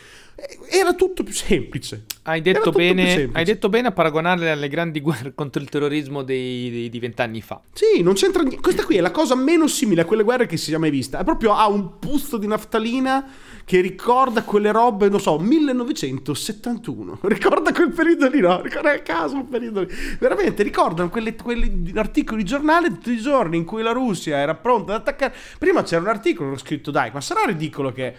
[0.71, 2.05] era tutto più semplice.
[2.23, 6.71] Hai detto, bene, hai detto bene a paragonarle alle grandi guerre contro il terrorismo dei,
[6.71, 7.61] dei- di vent'anni fa.
[7.73, 8.61] Sì, non c'entra niente.
[8.61, 11.19] Questa qui è la cosa meno simile a quelle guerre che si sia mai vista.
[11.19, 13.27] È proprio ha un puzzo di naftalina
[13.71, 17.19] che ricorda quelle robe, non so, 1971.
[17.23, 18.61] Ricorda quel periodo lì, no?
[18.63, 19.95] Ricorda a caso quel periodo lì.
[20.19, 24.57] Veramente ricordano quelle, quelli articoli di giornale tutti i giorni in cui la Russia era
[24.57, 25.33] pronta ad attaccare.
[25.57, 28.13] Prima c'era un articolo, scritto, dai, ma sarà ridicolo che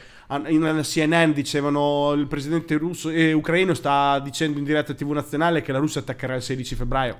[0.48, 5.74] in CNN dicevano il presidente russo e ucraino sta dicendo in diretta TV nazionale che
[5.74, 7.18] la Russia attaccherà il 16 febbraio.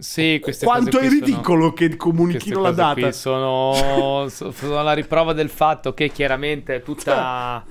[0.00, 3.10] Sì, queste Quanto è qui sono- ridicolo che comunichino la data.
[3.12, 7.64] sono, so- sono la riprova del fatto che chiaramente è tutta...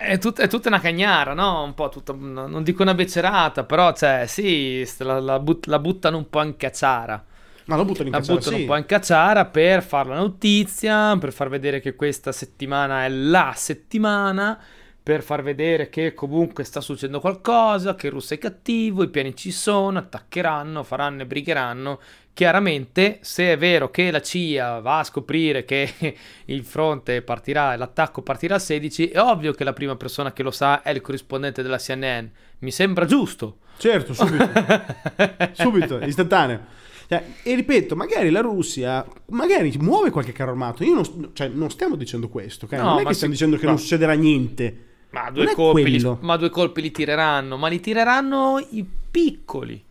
[0.00, 1.62] È tutta, è tutta una cagnara, no?
[1.62, 6.16] Un po' tutta, non dico una becerata, però, cioè, sì, la, la but- la buttano
[6.16, 7.22] un po' in cacciara.
[7.66, 8.62] Ma lo buttano in La cacciara, buttano sì.
[8.62, 13.08] un po' in cacciara per fare la notizia, per far vedere che questa settimana è
[13.08, 14.58] la settimana,
[15.06, 19.52] per far vedere che comunque sta succedendo qualcosa, che russo è cattivo, i piani ci
[19.52, 22.00] sono, attaccheranno, faranno e brigheranno.
[22.34, 25.92] Chiaramente, se è vero che la CIA va a scoprire che
[26.46, 30.50] il fronte partirà, l'attacco partirà il 16, è ovvio che la prima persona che lo
[30.50, 32.26] sa è il corrispondente della CNN.
[32.58, 33.58] Mi sembra giusto.
[33.76, 34.50] Certo, subito.
[35.54, 36.60] subito, istantaneo.
[37.08, 40.82] Cioè, e ripeto, magari la Russia magari muove qualche carro armato.
[40.82, 42.72] Io non, cioè, non stiamo dicendo questo, ok?
[42.72, 43.70] No, non è che stiamo dicendo che no.
[43.70, 44.85] non succederà niente.
[45.22, 49.84] Ma due, colpi li, ma due colpi li tireranno, ma li tireranno i piccoli.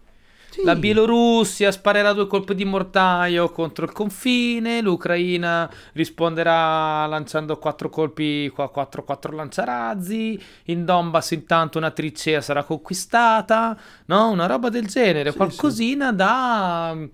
[0.56, 0.64] Sì.
[0.64, 8.48] La Bielorussia sparerà due colpi di mortaio contro il confine, l'Ucraina risponderà lanciando quattro colpi,
[8.48, 14.30] qua- quattro, quattro lanciarazzi, in Donbass intanto una trincea sarà conquistata, no?
[14.30, 17.06] Una roba del genere, Sì, qualcosina da, mm,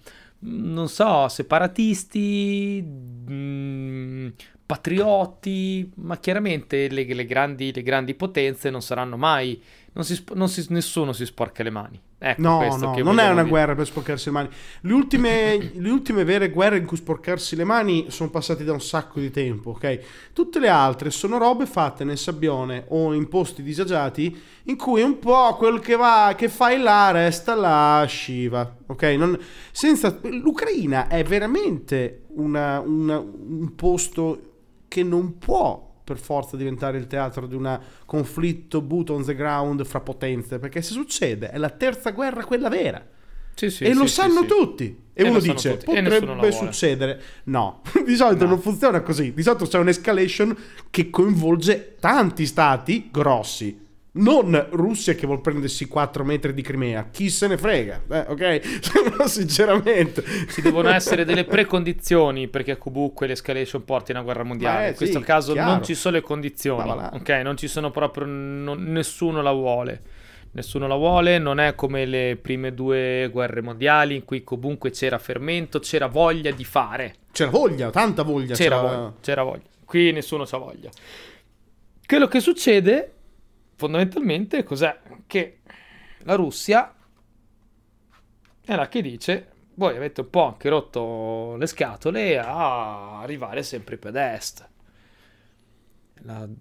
[0.42, 4.28] non so, separatisti, mm,
[4.66, 9.62] patrioti, ma chiaramente le, le grandi, le grandi potenze non saranno mai,
[9.94, 12.02] non si non si- nessuno si sporca le mani.
[12.24, 13.48] Ecco No, no, non è una dire.
[13.50, 14.50] guerra per sporcarsi le mani.
[14.82, 18.80] Le ultime, le ultime vere guerre in cui sporcarsi le mani sono passate da un
[18.82, 20.00] sacco di tempo, ok?
[20.32, 25.18] Tutte le altre sono robe fatte nel sabbione o in posti disagiati in cui un
[25.18, 29.02] po' quel che va, che fai là resta là, sciva, ok?
[29.18, 29.40] Non-
[29.72, 34.42] senza, L'Ucraina è veramente una- una- un posto
[34.88, 39.86] che non può per forza diventare il teatro di un conflitto boot on the ground
[39.86, 43.06] fra potenze, perché se succede è la terza guerra quella vera.
[43.54, 44.98] Sì, sì, e lo sì, sanno tutti.
[45.14, 47.22] E, E uno dice, potrebbe vuole." succedere.
[47.46, 48.52] No, di solito No.
[48.52, 49.34] non funziona così.
[49.34, 50.56] Di solito c'è un'escalation
[50.90, 53.81] che coinvolge tanti stati grossi.
[54.14, 57.08] Non Russia che vuol prendersi 4 metri di Crimea.
[57.12, 58.62] Chi se ne frega, eh, ok?
[59.26, 60.22] Sinceramente.
[60.50, 64.88] Ci devono essere delle precondizioni perché comunque l'escalation porti a una guerra mondiale.
[64.88, 65.72] Eh, In questo sì, caso chiaro.
[65.72, 67.30] non ci sono le condizioni, ok?
[67.42, 70.02] Non ci sono proprio, non- nessuno la vuole.
[70.54, 75.18] Nessuno la vuole, non è come le prime due guerre mondiali in cui comunque c'era
[75.20, 77.16] fermento, c'era voglia di fare.
[77.32, 78.56] C'era voglia, tanta voglia.
[78.56, 79.64] C'era c'era- voglia, c'era voglia.
[79.86, 80.90] Qui nessuno c'ha voglia.
[82.06, 83.14] Quello che succede
[83.82, 85.00] fondamentalmente cos'è?
[85.26, 85.60] Che
[86.20, 86.94] la Russia
[88.64, 93.98] è la che dice voi avete un po' anche rotto le scatole a arrivare sempre
[93.98, 94.70] più ad est.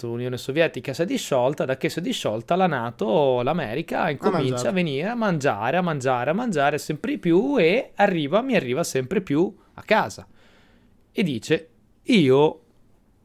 [0.00, 4.68] L'Unione Sovietica si è disciolta, da che si è disciolta la Nato, l'America incomincia mangiare.
[4.68, 9.20] a venire a mangiare, a mangiare, a mangiare sempre più e arriva, mi arriva sempre
[9.20, 10.26] più a casa.
[11.12, 11.68] E dice,
[12.04, 12.60] io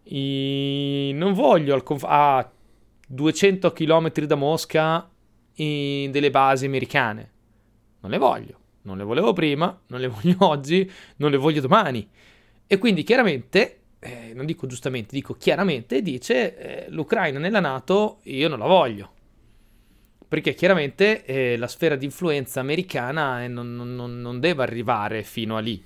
[0.04, 2.52] i- non voglio al conf- a
[3.08, 5.10] 200 km da Mosca
[5.56, 7.32] in delle basi americane.
[8.02, 8.60] Non le voglio.
[8.84, 12.08] Non le volevo prima, non le voglio oggi, non le voglio domani.
[12.68, 18.48] E quindi chiaramente, eh, non dico giustamente, dico chiaramente, dice eh, l'Ucraina nella Nato io
[18.48, 19.12] non la voglio.
[20.28, 25.24] Perché chiaramente eh, la sfera di influenza americana eh, non, non- non- non deve arrivare
[25.24, 25.84] fino a lì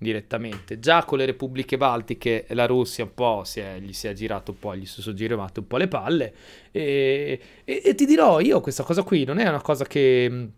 [0.00, 0.78] direttamente.
[0.80, 4.52] Già con le repubbliche baltiche la Russia un po' si è- gli si è girato
[4.52, 6.34] un po', gli si sono girate un po' le palle.
[6.70, 10.52] E, e- e ti dirò, io questa cosa qui non è una cosa che mh,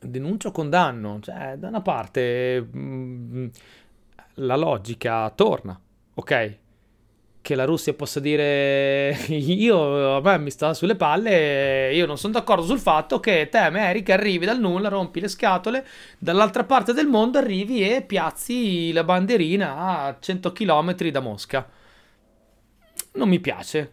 [0.00, 1.20] denuncio condanno.
[1.20, 3.50] Cioè, da una parte mh,
[4.36, 5.78] la logica torna,
[6.14, 6.58] ok?
[7.46, 12.32] Che la Russia possa dire io a me mi sta sulle palle, io non sono
[12.32, 15.86] d'accordo sul fatto che te America arrivi dal nulla, rompi le scatole,
[16.18, 21.70] dall'altra parte del mondo arrivi e piazzi la banderina a 100 km da Mosca.
[23.12, 23.92] Non mi piace.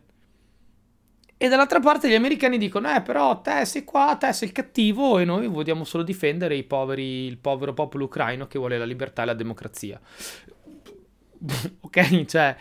[1.38, 5.20] E dall'altra parte gli americani dicono, eh però te sei qua, te sei il cattivo
[5.20, 9.22] e noi vogliamo solo difendere i poveri, il povero popolo ucraino che vuole la libertà
[9.22, 10.02] e la democrazia.
[11.82, 12.56] ok, cioè...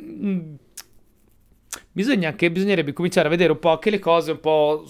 [0.00, 0.54] Mm,
[1.92, 4.84] bisogna anche, bisognerebbe cominciare a vedere un po' anche le cose un po'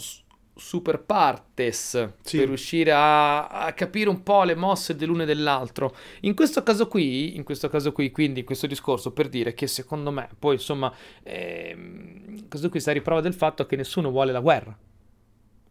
[0.57, 2.39] super partes sì.
[2.39, 5.95] per riuscire a, a, capire un po' le mosse dell'uno e dell'altro.
[6.21, 9.67] In questo caso qui, in questo caso qui, quindi in questo discorso per dire che
[9.67, 14.33] secondo me, poi insomma, ehm, questo qui sta a riprova del fatto che nessuno vuole
[14.33, 14.77] la guerra.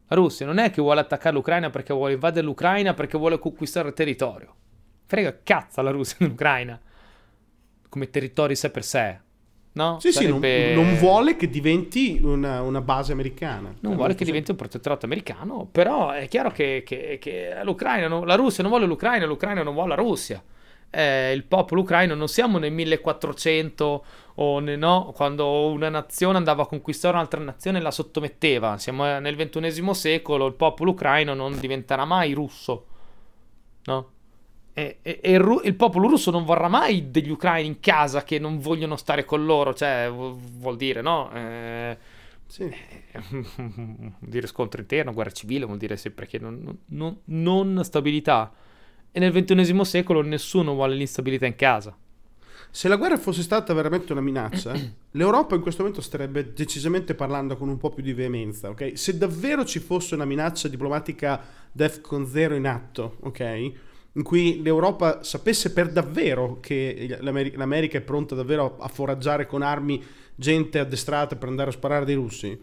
[0.07, 3.87] La Russia non è che vuole attaccare l'Ucraina perché vuole invadere l'Ucraina perché vuole conquistare
[3.87, 4.55] il territorio.
[5.05, 6.79] Frega cazzo la Russia dell'Ucraina
[7.93, 9.19] come territorio sé per sé.
[9.73, 9.99] No?
[9.99, 10.69] Sì, Sarebbe...
[10.69, 13.71] sì, non, non, vuole che diventi una, una base americana.
[13.81, 18.25] Non vuole che diventi un protettorato americano, però è chiaro che, che, che l'Ucraina, non,
[18.25, 20.43] la Russia non vuole l'Ucraina, l'Ucraina non vuole la Russia.
[20.89, 26.63] Eh, il popolo ucraino non siamo nel 1400 o ne, no, quando una nazione andava
[26.63, 28.77] a conquistare un'altra nazione e la sottometteva.
[28.79, 32.85] Siamo nel XXI secolo, il popolo ucraino non diventerà mai russo.
[33.85, 34.11] No?
[34.75, 38.39] E, e, e il, il, popolo russo non vorrà mai degli ucraini in casa che
[38.39, 41.31] non vogliono stare con loro, cioè vuol dire, no?
[41.31, 41.97] Eh,
[42.47, 42.71] sì.
[43.29, 48.51] vuol dire scontro interno, guerra civile, vuol dire sempre che non, non, non stabilità.
[49.11, 51.95] E nel XXI secolo nessuno vuole l'instabilità in casa.
[52.71, 54.73] Se la guerra fosse stata veramente una minaccia,
[55.11, 58.97] l'Europa in questo momento starebbe decisamente parlando con un po' più di veemenza, ok?
[58.97, 61.39] Se davvero ci fosse una minaccia diplomatica
[61.71, 63.71] DEFCON 0 in atto, ok?
[64.13, 69.61] In cui l'Europa sapesse per davvero che l'America, l'America è pronta davvero a, foraggiare con
[69.61, 70.03] armi
[70.35, 72.59] gente addestrata per andare a sparare dei russi,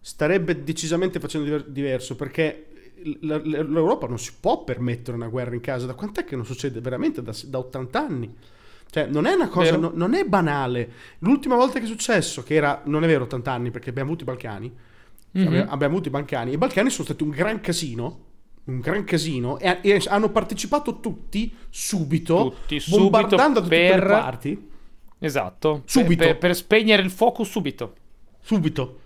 [0.00, 2.66] starebbe decisamente facendo diverso perché
[3.20, 5.86] l'Europa non si può permettere una guerra in casa.
[5.86, 6.80] Da quant'è che non succede?
[6.80, 8.34] Veramente da, da 80 anni.
[8.90, 10.90] Cioè, non è una cosa, no, non è banale.
[11.18, 14.24] L'ultima volta che è successo, che era, non è vero 80 anni perché abbiamo avuto
[14.24, 14.72] i Balcani,
[15.36, 15.68] mm-hmm.
[15.68, 18.32] abbiamo avuto i Balcani, i Balcani sono stati un gran casino
[18.64, 23.98] un gran casino e, e hanno partecipato tutti subito, tutti, bombardando subito da tutte per...
[23.98, 24.70] le parti.
[25.18, 26.24] Esatto, subito.
[26.24, 27.94] Per, per, spegnere il fuoco subito.
[28.40, 29.00] Subito.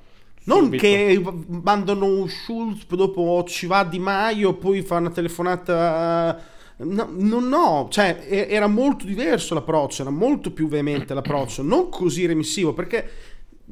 [0.44, 0.82] Non subito.
[0.82, 6.56] che mandano Schulz, dopo ci va Di Maio, poi fa una telefonata...
[6.80, 12.24] No, no, no, cioè era molto diverso l'approccio, era molto più veemente l'approccio, non così
[12.24, 13.10] remissivo, perché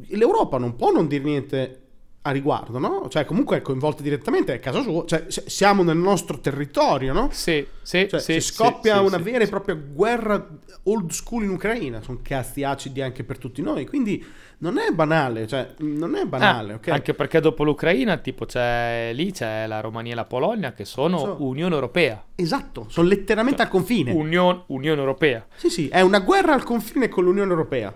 [0.09, 1.86] l'Europa non può non dire niente
[2.27, 3.09] a riguardo, no?
[3.09, 7.29] Cioè, comunque è coinvolta direttamente, è casa sua, cioè, siamo nel nostro territorio, no?
[7.31, 8.41] Sì, sì, cioè, sì.
[8.41, 10.45] scoppia sì, una sì, vera e propria guerra
[10.85, 14.25] old school in Ucraina, sono cazzi acidi anche per tutti noi, quindi
[14.59, 16.89] non è banale, cioè, non è banale, ah, ok?
[16.89, 21.19] Anche perché dopo l'Ucraina, tipo, c'è lì, c'è la Romania e la Polonia che sono
[21.19, 22.25] so, Unione Europea.
[22.35, 24.11] Esatto, sono letteralmente cioè, al confine.
[24.11, 25.47] Union, Unione Europea.
[25.55, 27.95] Sì, sì, è una guerra al confine con l'Unione Europea.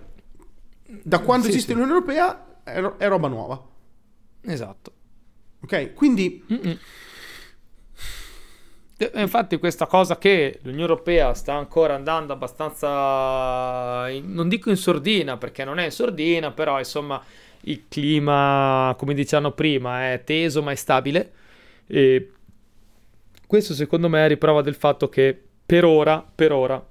[1.03, 3.69] Da quando esiste l'Unione Europea è, è roba nuova.
[4.43, 4.93] Esatto.
[5.63, 6.45] Ok, quindi...
[6.53, 6.79] Mm-mm.
[9.15, 15.39] Infatti questa cosa che l'Unione Europea sta ancora andando abbastanza, in, non dico in sordina
[15.39, 17.23] perché non è in sordina, però insomma
[17.63, 21.33] il clima, come dicevano prima, è teso ma è stabile.
[21.87, 22.31] E
[23.47, 26.87] questo secondo me è riprova del fatto che per ora, per ora,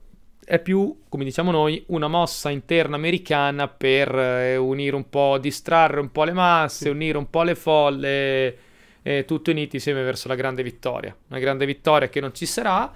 [0.50, 6.00] è più, come diciamo noi, una mossa interna americana per eh, unire un po', distrarre
[6.00, 6.90] un po' le masse, sì.
[6.90, 8.58] unire un po' le folle,
[9.04, 11.16] e tutti uniti insieme verso la grande vittoria.
[11.28, 12.92] Una grande vittoria che non ci sarà,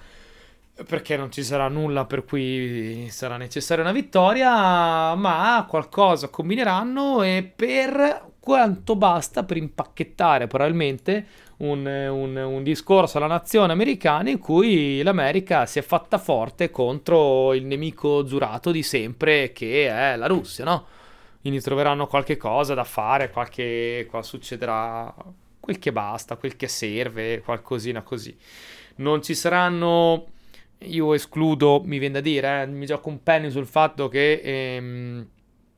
[0.84, 7.48] perché non ci sarà nulla per cui sarà necessaria una vittoria, ma qualcosa combineranno e
[7.54, 11.26] per quanto basta per impacchettare probabilmente
[11.58, 17.54] un, un, un, discorso alla nazione americana in cui l'America si è fatta forte contro
[17.54, 20.84] il nemico giurato di sempre che è la Russia, no?
[21.40, 25.14] Quindi troveranno qualche cosa da fare, qualche, qua succederà
[25.58, 28.36] quel che basta, quel che serve, qualcosina così.
[28.96, 30.26] Non ci saranno,
[30.80, 34.42] io escludo, mi viene da dire, eh, mi gioco un penny sul fatto che...
[34.44, 35.28] Ehm,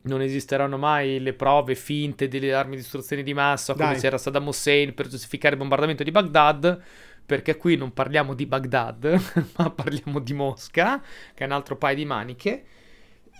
[0.06, 4.00] non esisteranno mai le prove finte delle armi di distruzione di massa come Dai.
[4.00, 6.82] c'era Saddam Hussein per giustificare il bombardamento di Baghdad
[7.24, 9.20] perché qui non parliamo di Baghdad
[9.56, 11.02] ma parliamo di Mosca
[11.34, 12.64] che è un altro paio di maniche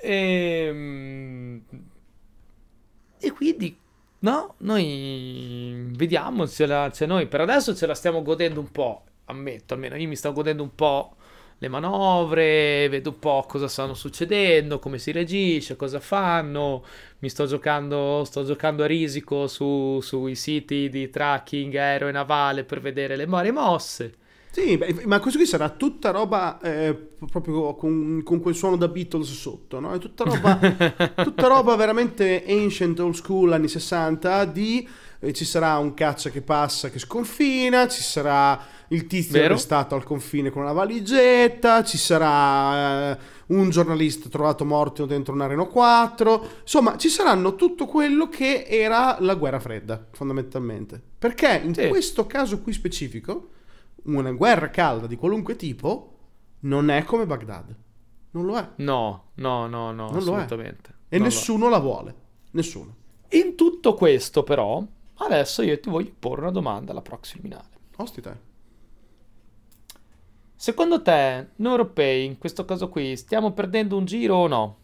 [0.01, 1.63] e, ehm,
[3.19, 3.79] e quindi
[4.21, 9.05] no noi vediamo ce la, cioè noi per adesso ce la stiamo godendo un po'
[9.27, 11.17] ammetto almeno io mi sto godendo un po'
[11.59, 16.85] le manovre, vedo un po' cosa stanno succedendo, come si reagisce, cosa fanno.
[17.21, 22.65] Mi sto giocando, sto giocando a risico su, sui siti di tracking aereo e navale
[22.65, 24.15] per vedere le varie mosse.
[24.51, 26.95] Sì, beh, ma questo qui sarà tutta roba eh,
[27.31, 29.93] proprio con, con, quel suono da Beatles sotto, no?
[29.93, 30.59] È tutta roba,
[31.23, 34.89] tutta roba veramente ancient, old school, anni 60, di
[35.33, 39.55] ci sarà un caccia che passa, che sconfina, ci sarà il tizio Vero?
[39.55, 45.41] arrestato al confine con una valigetta, ci sarà eh, un giornalista trovato morto dentro un
[45.41, 51.01] Areno 4, insomma ci saranno tutto quello che era la guerra fredda, fondamentalmente.
[51.19, 51.89] Perché in sì.
[51.89, 53.51] questo caso qui specifico
[54.05, 56.13] una guerra calda di qualunque tipo
[56.61, 57.75] non è come Baghdad.
[58.33, 58.69] Non lo è.
[58.77, 60.95] No, no, no, no, non assolutamente.
[61.09, 62.15] E non nessuno la vuole.
[62.53, 62.95] Nessuno.
[63.31, 64.85] In tutto questo, però,
[65.17, 67.69] adesso io ti voglio porre una domanda alla prossima finale.
[67.97, 68.41] Ostite.
[70.55, 74.79] Secondo te, noi europei, in questo caso qui, stiamo perdendo un giro o no?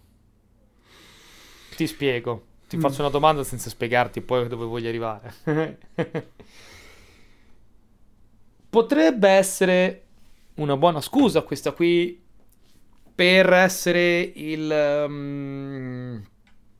[1.76, 2.46] Ti spiego.
[2.68, 2.80] Ti mm.
[2.80, 5.34] faccio una domanda senza spiegarti poi dove voglio arrivare.
[8.72, 10.04] potrebbe essere
[10.54, 12.18] una buona scusa questa qui
[13.14, 15.04] per essere il...
[15.06, 16.24] Um,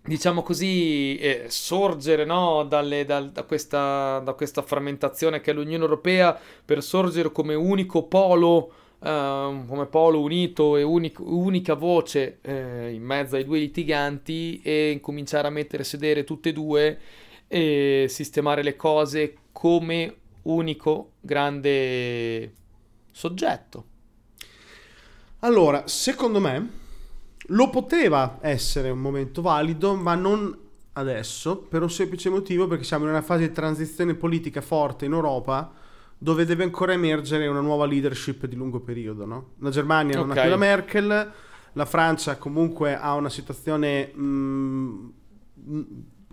[0.05, 5.83] diciamo così, eh, sorgere no, dalle, dal, da, questa, da, questa, frammentazione che è l'Unione
[5.83, 12.91] Europea per sorgere come unico polo, uh, come polo unito e unic, unica voce eh,
[12.93, 16.99] in mezzo ai due litiganti e incominciare a mettere sedere tutte e due
[17.47, 22.53] e sistemare le cose come unico grande
[23.13, 23.85] soggetto.
[25.41, 26.81] Allora, secondo me
[27.47, 30.57] lo poteva essere un momento valido, ma non
[30.95, 35.13] adesso, per un semplice motivo, perché siamo in una fase di transizione politica forte in
[35.13, 35.73] Europa
[36.23, 39.27] dove deve ancora emergere una nuova leadership di lungo periodo.
[39.27, 39.49] No?
[39.59, 40.39] La Germania non okay.
[40.39, 41.33] ha più la Merkel,
[41.73, 44.23] la Francia comunque ha una situazione mh,
[45.69, 45.83] mm,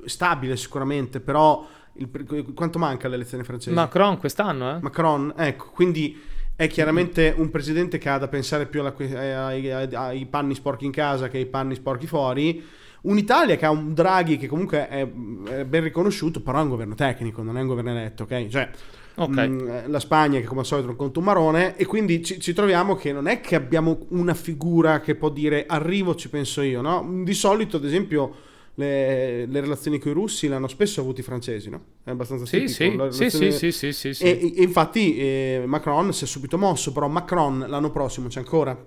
[0.05, 3.75] stabile sicuramente, però il, quanto manca alle elezioni francesi?
[3.75, 4.79] Macron quest'anno, eh?
[4.79, 6.21] Macron, ecco, quindi
[6.59, 10.83] è chiaramente un presidente che ha da pensare più alla, ai, ai, ai, panni sporchi
[10.83, 12.61] in casa che ai panni sporchi fuori.
[13.03, 15.07] Un'Italia che ha un Draghi che comunque è,
[15.51, 18.47] è ben riconosciuto, però è un governo tecnico, non è un governo eletto, ok?
[18.47, 18.69] Cioè,
[19.15, 19.47] Okay.
[19.47, 22.39] Mh, mm, la Spagna che come al solito non conta un marone e quindi ci,
[22.39, 26.61] ci, troviamo che non è che abbiamo una figura che può dire arrivo ci penso
[26.61, 27.05] io no?
[27.25, 28.33] di solito ad esempio
[28.79, 31.83] le, le, relazioni con i russi l'hanno spesso avuto i francesi, no?
[32.03, 33.29] È abbastanza sì, sì, relazione...
[33.29, 37.09] sì, sì, sì, sì, sì, E, e infatti eh, Macron si è subito mosso, però
[37.09, 38.77] Macron l'anno prossimo c'è ancora.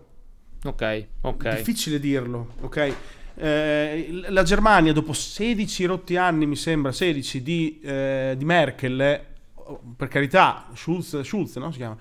[0.65, 1.57] Ok, ok.
[1.57, 2.95] Difficile dirlo, ok?
[3.35, 9.21] Eh, la Germania dopo 16 rotti anni, mi sembra, 16 di, eh, di Merkel,
[9.97, 11.71] per carità, Schulz, Schulz no?
[11.71, 11.97] Si chiama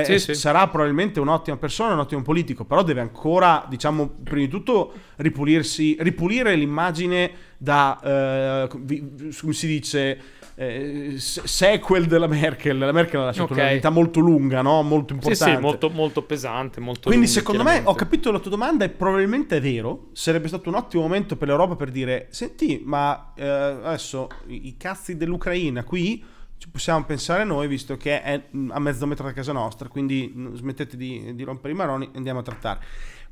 [0.00, 0.34] eh, sì, sì.
[0.34, 5.96] sarà probabilmente un'ottima persona, un ottimo politico, però deve ancora, diciamo, prima di tutto ripulirsi,
[6.00, 10.18] ripulire l'immagine da, eh, come si dice,
[10.56, 12.76] eh, sequel della Merkel.
[12.76, 13.64] La Merkel ha lasciato okay.
[13.64, 14.82] una vita molto lunga, no?
[14.82, 15.52] molto importante.
[15.52, 16.80] Sì, sì, molto, molto pesante.
[16.80, 20.08] Molto Quindi, lungo, secondo me, ho capito la tua domanda e probabilmente è vero.
[20.12, 25.16] Sarebbe stato un ottimo momento per l'Europa per dire: Senti, ma eh, adesso i cazzi
[25.16, 26.32] dell'Ucraina qui
[26.64, 30.96] ci possiamo pensare noi, visto che è a mezzo metro da casa nostra, quindi smettete
[30.96, 32.80] di, di rompere i maroni e andiamo a trattare.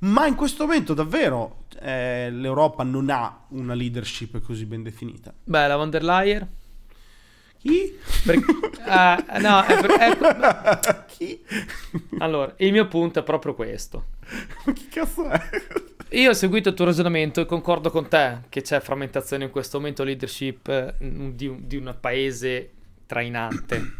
[0.00, 5.32] Ma in questo momento davvero eh, l'Europa non ha una leadership così ben definita.
[5.44, 6.46] Beh, la von der Leyen?
[7.56, 7.98] Chi?
[8.22, 11.42] Perché, uh, no, è, è, Chi?
[12.18, 14.08] Allora, il mio punto è proprio questo.
[14.66, 15.40] Ma chi cazzo è?
[16.10, 19.78] Io ho seguito il tuo ragionamento e concordo con te che c'è frammentazione in questo
[19.78, 22.72] momento leadership eh, di, di un paese
[23.12, 23.92] trainante.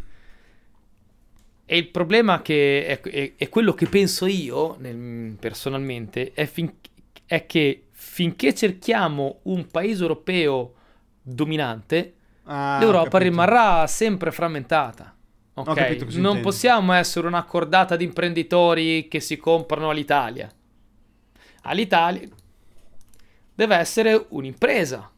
[1.67, 6.73] E il problema che è, è, è quello che penso io nel, personalmente è, fin,
[7.27, 10.75] è, che finché cerchiamo un paese europeo
[11.21, 15.15] dominante, ah, l'Europa rimarrà sempre frammentata.
[15.55, 20.51] Ok, non possiamo essere una cordata di imprenditori che si comprano all'Italia.
[21.65, 22.27] All'Italia
[23.55, 25.11] deve essere un'impresa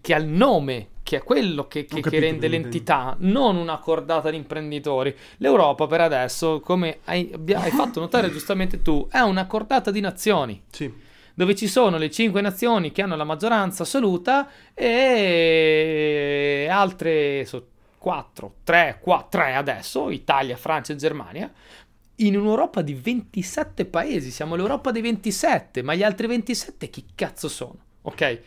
[0.00, 4.30] che ha il nome che è quello che, che, che rende l'entità, non una cordata
[4.30, 5.14] di imprenditori.
[5.38, 10.62] L'Europa per adesso, come hai, hai fatto notare giustamente tu, è una cordata di nazioni.
[10.70, 17.68] Sì dove ci sono le cinque nazioni che hanno la maggioranza assoluta e altre so,
[17.96, 21.50] 4, 3, 4, 3 adesso, Italia, Francia e Germania,
[22.16, 27.48] in un'Europa di 27 paesi, siamo l'Europa dei 27, ma gli altri 27 chi cazzo
[27.48, 27.78] sono?
[28.02, 28.40] Ok?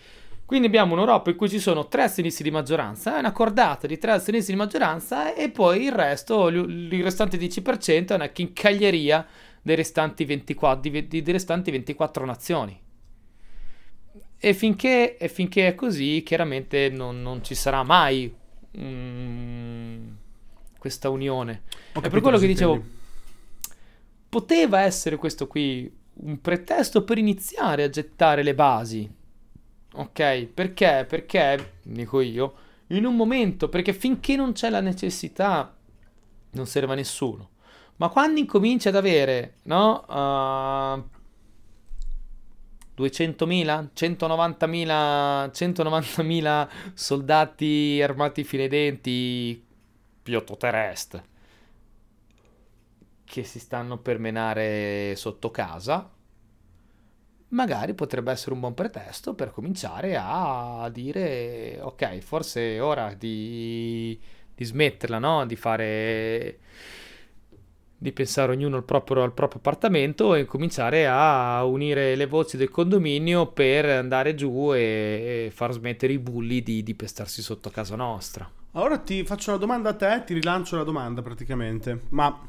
[0.46, 4.12] Quindi abbiamo un'Europa in cui ci sono tre azionisti di maggioranza, una cordata di tre
[4.12, 9.26] azionisti di maggioranza e poi il resto, il restante 10% è una chincaglieria
[9.64, 12.80] dei restanti 24, di, di, dei restanti 24 nazioni.
[14.38, 18.32] E finché, e finché, è così, chiaramente non, non ci sarà mai
[18.74, 20.16] um,
[20.78, 21.64] questa unione.
[21.94, 22.84] È per quello che dicevo,
[24.30, 29.15] poteva essere questo qui un pretesto per iniziare a gettare le basi.
[29.96, 30.46] Ok?
[30.46, 31.06] Perché?
[31.08, 32.54] Perché, dico io,
[32.88, 35.76] in un momento, perché finché non c'è la necessità,
[36.52, 37.50] non serve a nessuno.
[37.98, 40.04] Ma quando incominci ad avere, no?
[40.08, 41.04] Uh,
[43.02, 49.64] 200.000, 190.000, 190.000 soldati armati fine denti,
[50.24, 51.24] Piotto Terest,
[53.24, 56.10] che si stanno per menare sotto casa,
[57.50, 64.20] magari potrebbe essere un buon pretesto per cominciare a dire ok, forse è ora di,
[64.54, 65.46] di smetterla, no?
[65.46, 66.60] Di fare
[67.98, 72.70] di pensare ognuno al proprio, al proprio, appartamento e cominciare a unire le voci del
[72.70, 77.96] condominio per andare giù e, e far smettere i bulli di, di pestarsi sotto casa
[77.96, 78.48] nostra.
[78.74, 82.48] Ora ti faccio una domanda a te, ti rilancio la domanda praticamente, ma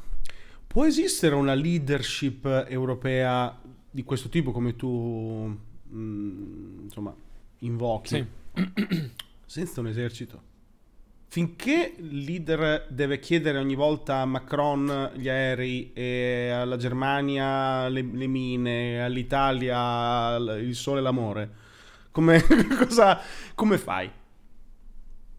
[0.67, 3.57] può esistere una leadership europea
[3.97, 5.57] di questo tipo come tu
[5.89, 7.15] mh, mm, insomma
[7.61, 8.25] invochi sì.
[9.43, 10.41] senza un esercito?
[11.29, 18.27] finché il leader deve chiedere ogni volta a Macron gli aerei alla Germania le, le
[18.27, 21.51] mine, all'Italia il sole e l'amore,
[22.11, 22.41] come,
[22.77, 23.19] cosa,
[23.55, 24.09] come fai?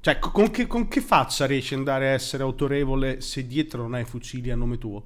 [0.01, 3.95] Cioè, con che, con che, faccia riesci ad andare a essere autorevole se dietro non
[3.95, 5.03] hai fucili a nome tuo?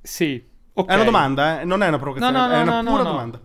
[0.00, 0.49] Sì,
[0.80, 0.94] okay.
[0.94, 1.64] È una domanda, eh?
[1.64, 3.40] non è una provocazione, no, no, no, è una pura domanda.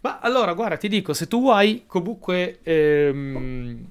[0.00, 3.86] Ma allora, guarda, ti dico, se tu hai comunque ehm,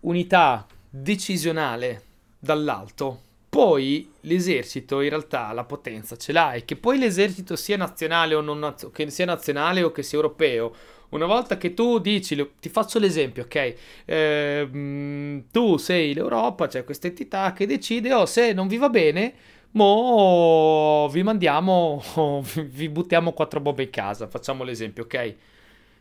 [0.00, 2.02] unità decisionale
[2.38, 8.40] dall'alto, poi l'esercito in realtà la potenza ce l'hai, che poi l'esercito sia nazionale o
[8.40, 10.74] non naz- che sia nazionale o che sia europeo.
[11.10, 13.74] Una volta che tu dici, ti faccio l'esempio, ok?
[14.04, 19.34] Eh, tu sei l'Europa, c'è questa entità che decide, oh, se non vi va bene,
[19.72, 22.02] Mo vi mandiamo,
[22.42, 25.34] vi buttiamo quattro bombe in casa, facciamo l'esempio, ok?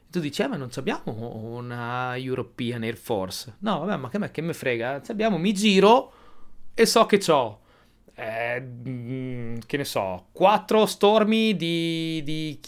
[0.10, 3.58] Tu dici, eh, ma non abbiamo una European Air Force.
[3.60, 5.04] No, vabbè, ma che me, che me frega?
[5.08, 6.12] Abbiamo, mi giro
[6.74, 7.60] e so che ho,
[8.16, 12.60] eh, mm, che ne so, quattro stormi di, di,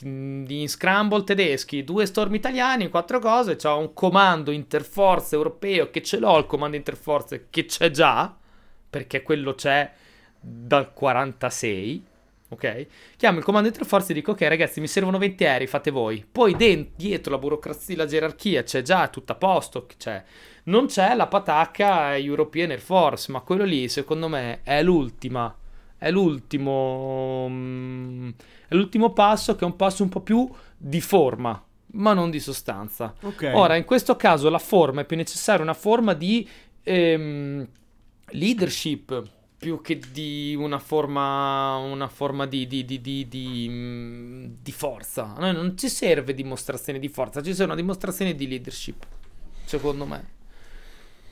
[0.46, 6.20] di scramble tedeschi, due stormi italiani, quattro cose, ho un comando interforze europeo che ce
[6.20, 8.38] l'ho, il comando interforze che c'è già,
[8.88, 9.92] perché quello c'è
[10.42, 12.04] dal 46,
[12.50, 12.88] ok?
[13.16, 16.26] Chiamo il comando interforze e dico ok ragazzi mi servono 20 aerei, fate voi.
[16.30, 20.24] Poi dentro, dietro la burocrazia, la gerarchia c'è già tutto a posto, c'è.
[20.64, 25.56] Non c'è la patacca European Air Force, ma quello lì secondo me è l'ultima,
[25.98, 28.30] è l'ultimo, mm,
[28.68, 31.64] è l'ultimo passo che è un passo un po' più di forma,
[31.94, 33.14] ma non di sostanza.
[33.22, 33.54] Okay.
[33.54, 36.48] Ora, in questo caso la forma è più necessaria una forma di
[36.84, 37.68] ehm,
[38.32, 45.36] leadership più che di una forma, una forma di, di, di, di, mm, forza.
[45.36, 49.06] A noi non ci serve dimostrazione di forza, ci serve una dimostrazione di leadership,
[49.64, 50.40] secondo me.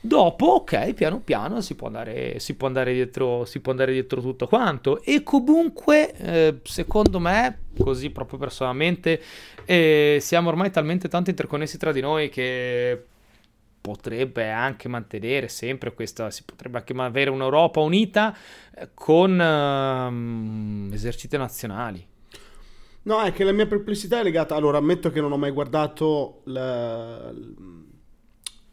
[0.00, 4.20] Dopo, ok, piano piano si può andare, si può andare, dietro, si può andare dietro
[4.20, 5.02] tutto quanto.
[5.02, 9.20] E comunque, eh, secondo me, così proprio personalmente,
[9.64, 13.06] eh, siamo ormai talmente tanto interconnessi tra di noi che
[13.80, 18.36] potrebbe anche mantenere sempre questa, si potrebbe anche avere un'Europa unita
[18.74, 22.06] eh, con uh, eserciti nazionali.
[23.02, 26.42] No, è che la mia perplessità è legata, allora ammetto che non ho mai guardato
[26.44, 27.32] la,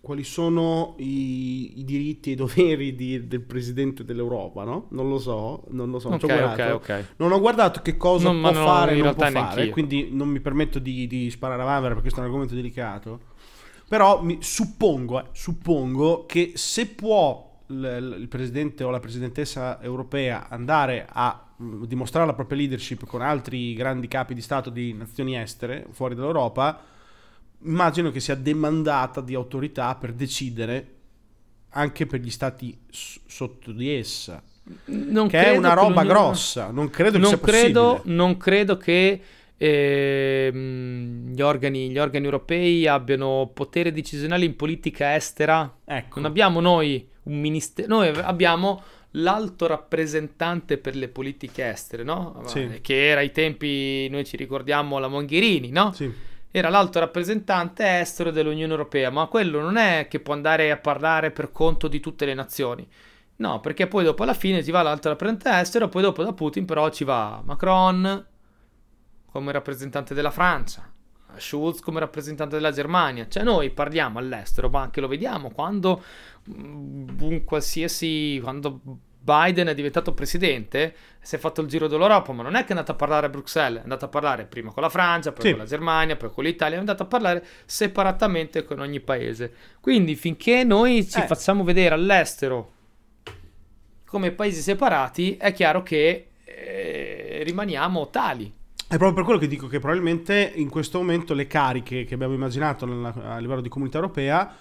[0.08, 4.88] quali sono i, i, diritti e i doveri di, del Presidente dell'Europa, no?
[4.92, 7.06] Non lo so, non lo so, non, okay, okay, okay.
[7.18, 10.40] non ho guardato che cosa non, può fare e non può fare, quindi non mi
[10.40, 13.20] permetto di, di sparare a vanvera perché questo è un argomento delicato.
[13.88, 20.48] Però mi, suppongo, eh, suppongo che se può il, il, presidente o la presidentessa europea
[20.50, 25.38] andare a mm, dimostrare la propria leadership con altri grandi capi di Stato di nazioni
[25.38, 26.82] estere fuori dall'Europa,
[27.64, 30.96] immagino che sia demandata di autorità per decidere
[31.70, 34.42] anche per gli stati s- sotto di essa.
[34.86, 38.16] Non che è una roba grossa, non credo che non sia credo, possibile.
[38.16, 39.22] Non credo che
[39.58, 45.80] eh, gli, organi, gli, organi, europei abbiano potere decisionale in politica estera.
[45.84, 46.20] Ecco.
[46.20, 48.82] Non abbiamo noi un ministero, noi abbiamo
[49.12, 52.44] l'alto rappresentante per le politiche estere, no?
[52.46, 52.80] Sì.
[52.82, 55.92] Che era ai tempi, noi ci ricordiamo la Mongherini, no?
[55.92, 56.12] Sì.
[56.52, 61.32] Era l'alto rappresentante estero dell'Unione Europea, ma quello non è che può andare a parlare
[61.32, 62.88] per conto di tutte le nazioni.
[63.40, 66.66] No, perché poi dopo alla fine ci va l'altro rappresentante estero, poi dopo da Putin
[66.66, 68.26] però ci va Macron
[69.38, 70.92] come rappresentante della Francia,
[71.36, 73.28] Schulz come rappresentante della Germania.
[73.28, 76.02] Cioè noi parliamo all'estero, ma anche lo vediamo quando
[76.50, 78.82] mm, un qualsiasi quando
[79.28, 82.72] Biden è diventato presidente, si è fatto il giro dell'Europa, ma non è che è
[82.72, 85.50] andato a parlare a Bruxelles, è andato a parlare prima con la Francia, poi Sì.
[85.52, 89.54] con la Germania, poi con l'Italia, è andato a parlare separatamente con ogni paese.
[89.82, 91.26] Quindi finché noi ci Eh.
[91.28, 92.72] facciamo vedere all'estero
[94.06, 98.52] come paesi separati, è chiaro che eh, rimaniamo tali.
[98.90, 102.34] È proprio per quello che dico che probabilmente in questo momento le cariche che abbiamo
[102.34, 104.56] immaginato a livello di comunità europea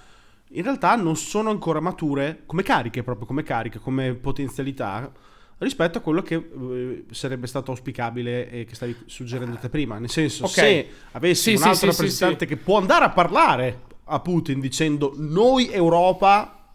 [0.51, 5.13] in realtà non sono ancora mature come cariche, proprio come cariche, come potenzialità
[5.59, 9.99] rispetto a quello che eh, sarebbe stato auspicabile e che stavi suggerendo te prima.
[9.99, 10.51] Nel senso, Ok.
[10.51, 14.21] se avessi Sì, un sì, altro sì, sì, rappresentante che può andare a parlare a
[14.21, 16.75] Putin dicendo noi Europa,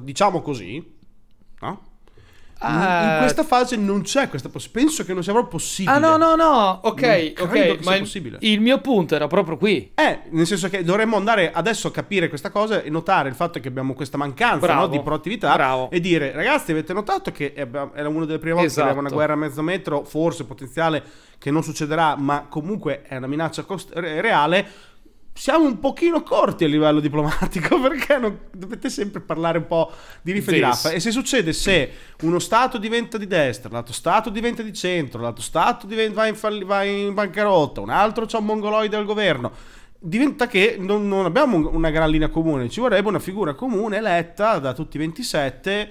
[0.00, 0.94] diciamo così,
[1.60, 1.90] no?
[2.64, 4.84] In- in Ah, questa fase non c'è questa possibilità.
[4.86, 5.94] Penso che non sia proprio possibile.
[5.94, 9.90] Ah no, no, no, ok, ok, ma il, il mio punto era proprio qui.
[9.94, 13.58] Eh, nel senso che dovremmo andare adesso a capire questa cosa e notare il fatto
[13.60, 15.90] che abbiamo questa mancanza no, di proattività bravo.
[15.90, 18.82] e dire ragazzi avete notato che era una delle prime volte Esatto.
[18.86, 21.02] che abbiamo una guerra a mezzo metro, forse potenziale
[21.38, 24.66] che non succederà, ma comunque è una minaccia cost- re- reale.
[25.34, 30.30] Siamo un pochino corti a livello diplomatico perché non- dovete sempre parlare un po' di
[30.32, 30.90] riffa e di raffa.
[30.90, 31.90] E se succede se
[32.22, 36.34] uno Stato diventa di destra, l'altro Stato diventa di centro, l'altro Stato diventa- va, in
[36.36, 39.52] falli- va in bancarotta, un altro c'ha un mongoloide al governo,
[39.98, 43.96] diventa che non, non abbiamo un- una gran linea comune, ci vorrebbe una figura comune
[43.96, 45.90] eletta da tutti i 27 pl-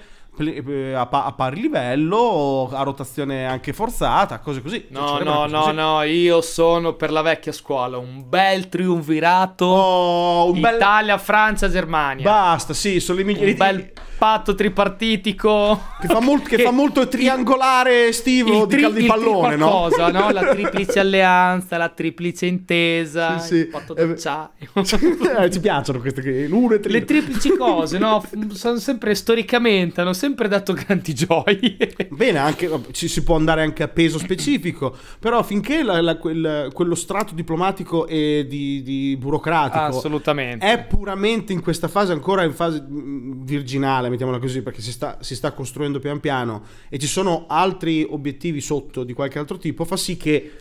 [0.94, 4.86] a, pa- a pari livello, a rotazione anche forzata, cose così.
[4.88, 5.72] No, no, no, così.
[5.74, 10.76] no, io sono per la vecchia scuola, un bel triunvirato Oh, un bel...
[10.76, 12.24] Italia, Francia, Germania.
[12.24, 13.50] Basta, sì, sono i migliori.
[13.50, 13.92] un bel
[14.22, 15.80] patto tripartitico.
[16.00, 19.68] Che fa, molt- che fa molto triangolare estivo di, tri- di il pallone, no?
[19.88, 20.30] qualcosa, no?
[20.30, 24.50] La triplice alleanza, la triplice intesa, Sì, il patto Eh, d'acciaio.
[25.42, 28.22] Eh, ci piacciono queste che l'uno e tri- Le triplici cose, no?
[28.50, 31.76] Sono sempre storicamente, hanno sempre dato grandi gioie.
[32.10, 36.70] Bene, anche, ci si può andare anche a peso specifico, però finché la- la- quel-
[36.72, 40.64] quello strato diplomatico e di, di burocratico Assolutamente.
[40.64, 45.18] è puramente in questa fase, ancora in fase mm, virginale, mettiamola così, perché si sta,
[45.20, 49.84] si sta costruendo pian piano e ci sono altri obiettivi sotto di qualche altro tipo,
[49.84, 50.52] fa sì che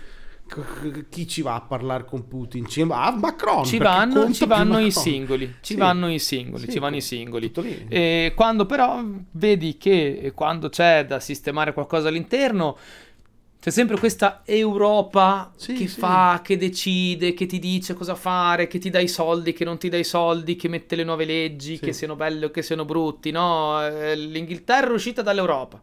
[1.07, 2.65] chi ci va a parlare con Putin?
[2.67, 3.63] Ci va a Macron.
[3.63, 5.79] Ci vanno, ci vanno i singoli, ci Sì.
[5.79, 7.51] vanno i singoli, Sì, ci vanno i singoli.
[7.87, 12.77] E quando però vedi che eh, quando c'è da sistemare qualcosa all'interno,
[13.61, 15.99] c'è sempre questa Europa Sì, che sì.
[15.99, 19.77] fa, che decide, che ti dice cosa fare, che ti dà i soldi, che non
[19.77, 21.81] ti dà i soldi, che mette le nuove leggi, Sì.
[21.83, 23.29] che siano belle o che siano brutti.
[23.29, 25.79] No, Eh, l'Inghilterra è uscita dall'Europa.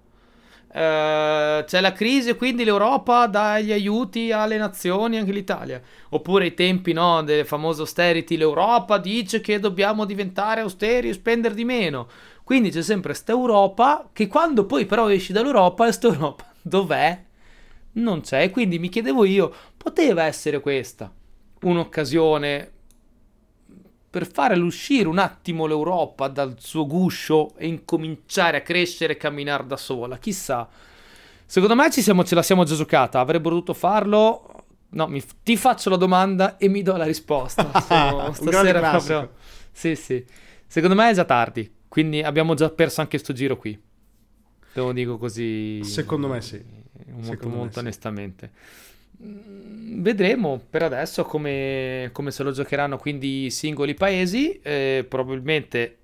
[0.71, 5.81] Eh, c'è la crisi e quindi l'Europa dà gli aiuti alle nazioni, anche l'Italia.
[6.11, 11.55] Oppure ai tempi no, del famoso austerity, l'Europa dice che dobbiamo diventare austeri e spendere
[11.55, 12.09] di meno.
[12.45, 17.27] Quindi c'è sempre questa Europa che quando poi però esci dall'Europa, questa Europa dov'è?
[17.99, 18.51] Non c'è.
[18.51, 21.13] Quindi mi chiedevo io, poteva essere questa
[21.61, 22.71] un'occasione
[24.11, 29.67] per fare uscire un attimo l'Europa dal suo guscio e incominciare a crescere e camminare
[29.67, 30.17] da sola.
[30.19, 30.69] Chissà.
[31.45, 33.21] Secondo me ci siamo- ce la siamo già giocata.
[33.21, 34.53] Avrebbero dovuto farlo.
[34.91, 37.71] No, mi- ti faccio la domanda e mi do la risposta.
[37.83, 39.33] Sono- stasera proprio.
[39.73, 40.25] Sì, sì.
[40.67, 41.71] Secondo me è già tardi.
[41.89, 43.79] Quindi abbiamo già perso anche sto giro qui.
[44.73, 45.83] Te lo dico così.
[45.85, 46.63] Secondo me sì.
[47.13, 47.79] Molto, molto sì.
[47.81, 48.51] onestamente.
[49.23, 54.61] Mm, Vedremo per adesso come, come se lo giocheranno quindi i singoli paesi.
[54.63, 55.99] eh, probabilmente,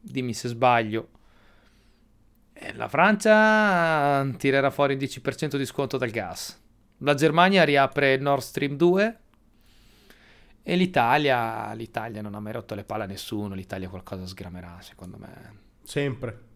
[0.00, 1.08] dimmi se sbaglio,
[2.52, 6.58] eh, la Francia tirerà fuori il 10% di sconto dal gas.
[6.98, 9.18] La Germania riapre Nord Stream 2.
[10.62, 13.54] E l'Italia, l'Italia non ha mai rotto le palle a nessuno.
[13.54, 15.58] L'Italia qualcosa sgramerà, secondo me.
[15.82, 16.48] Sempre.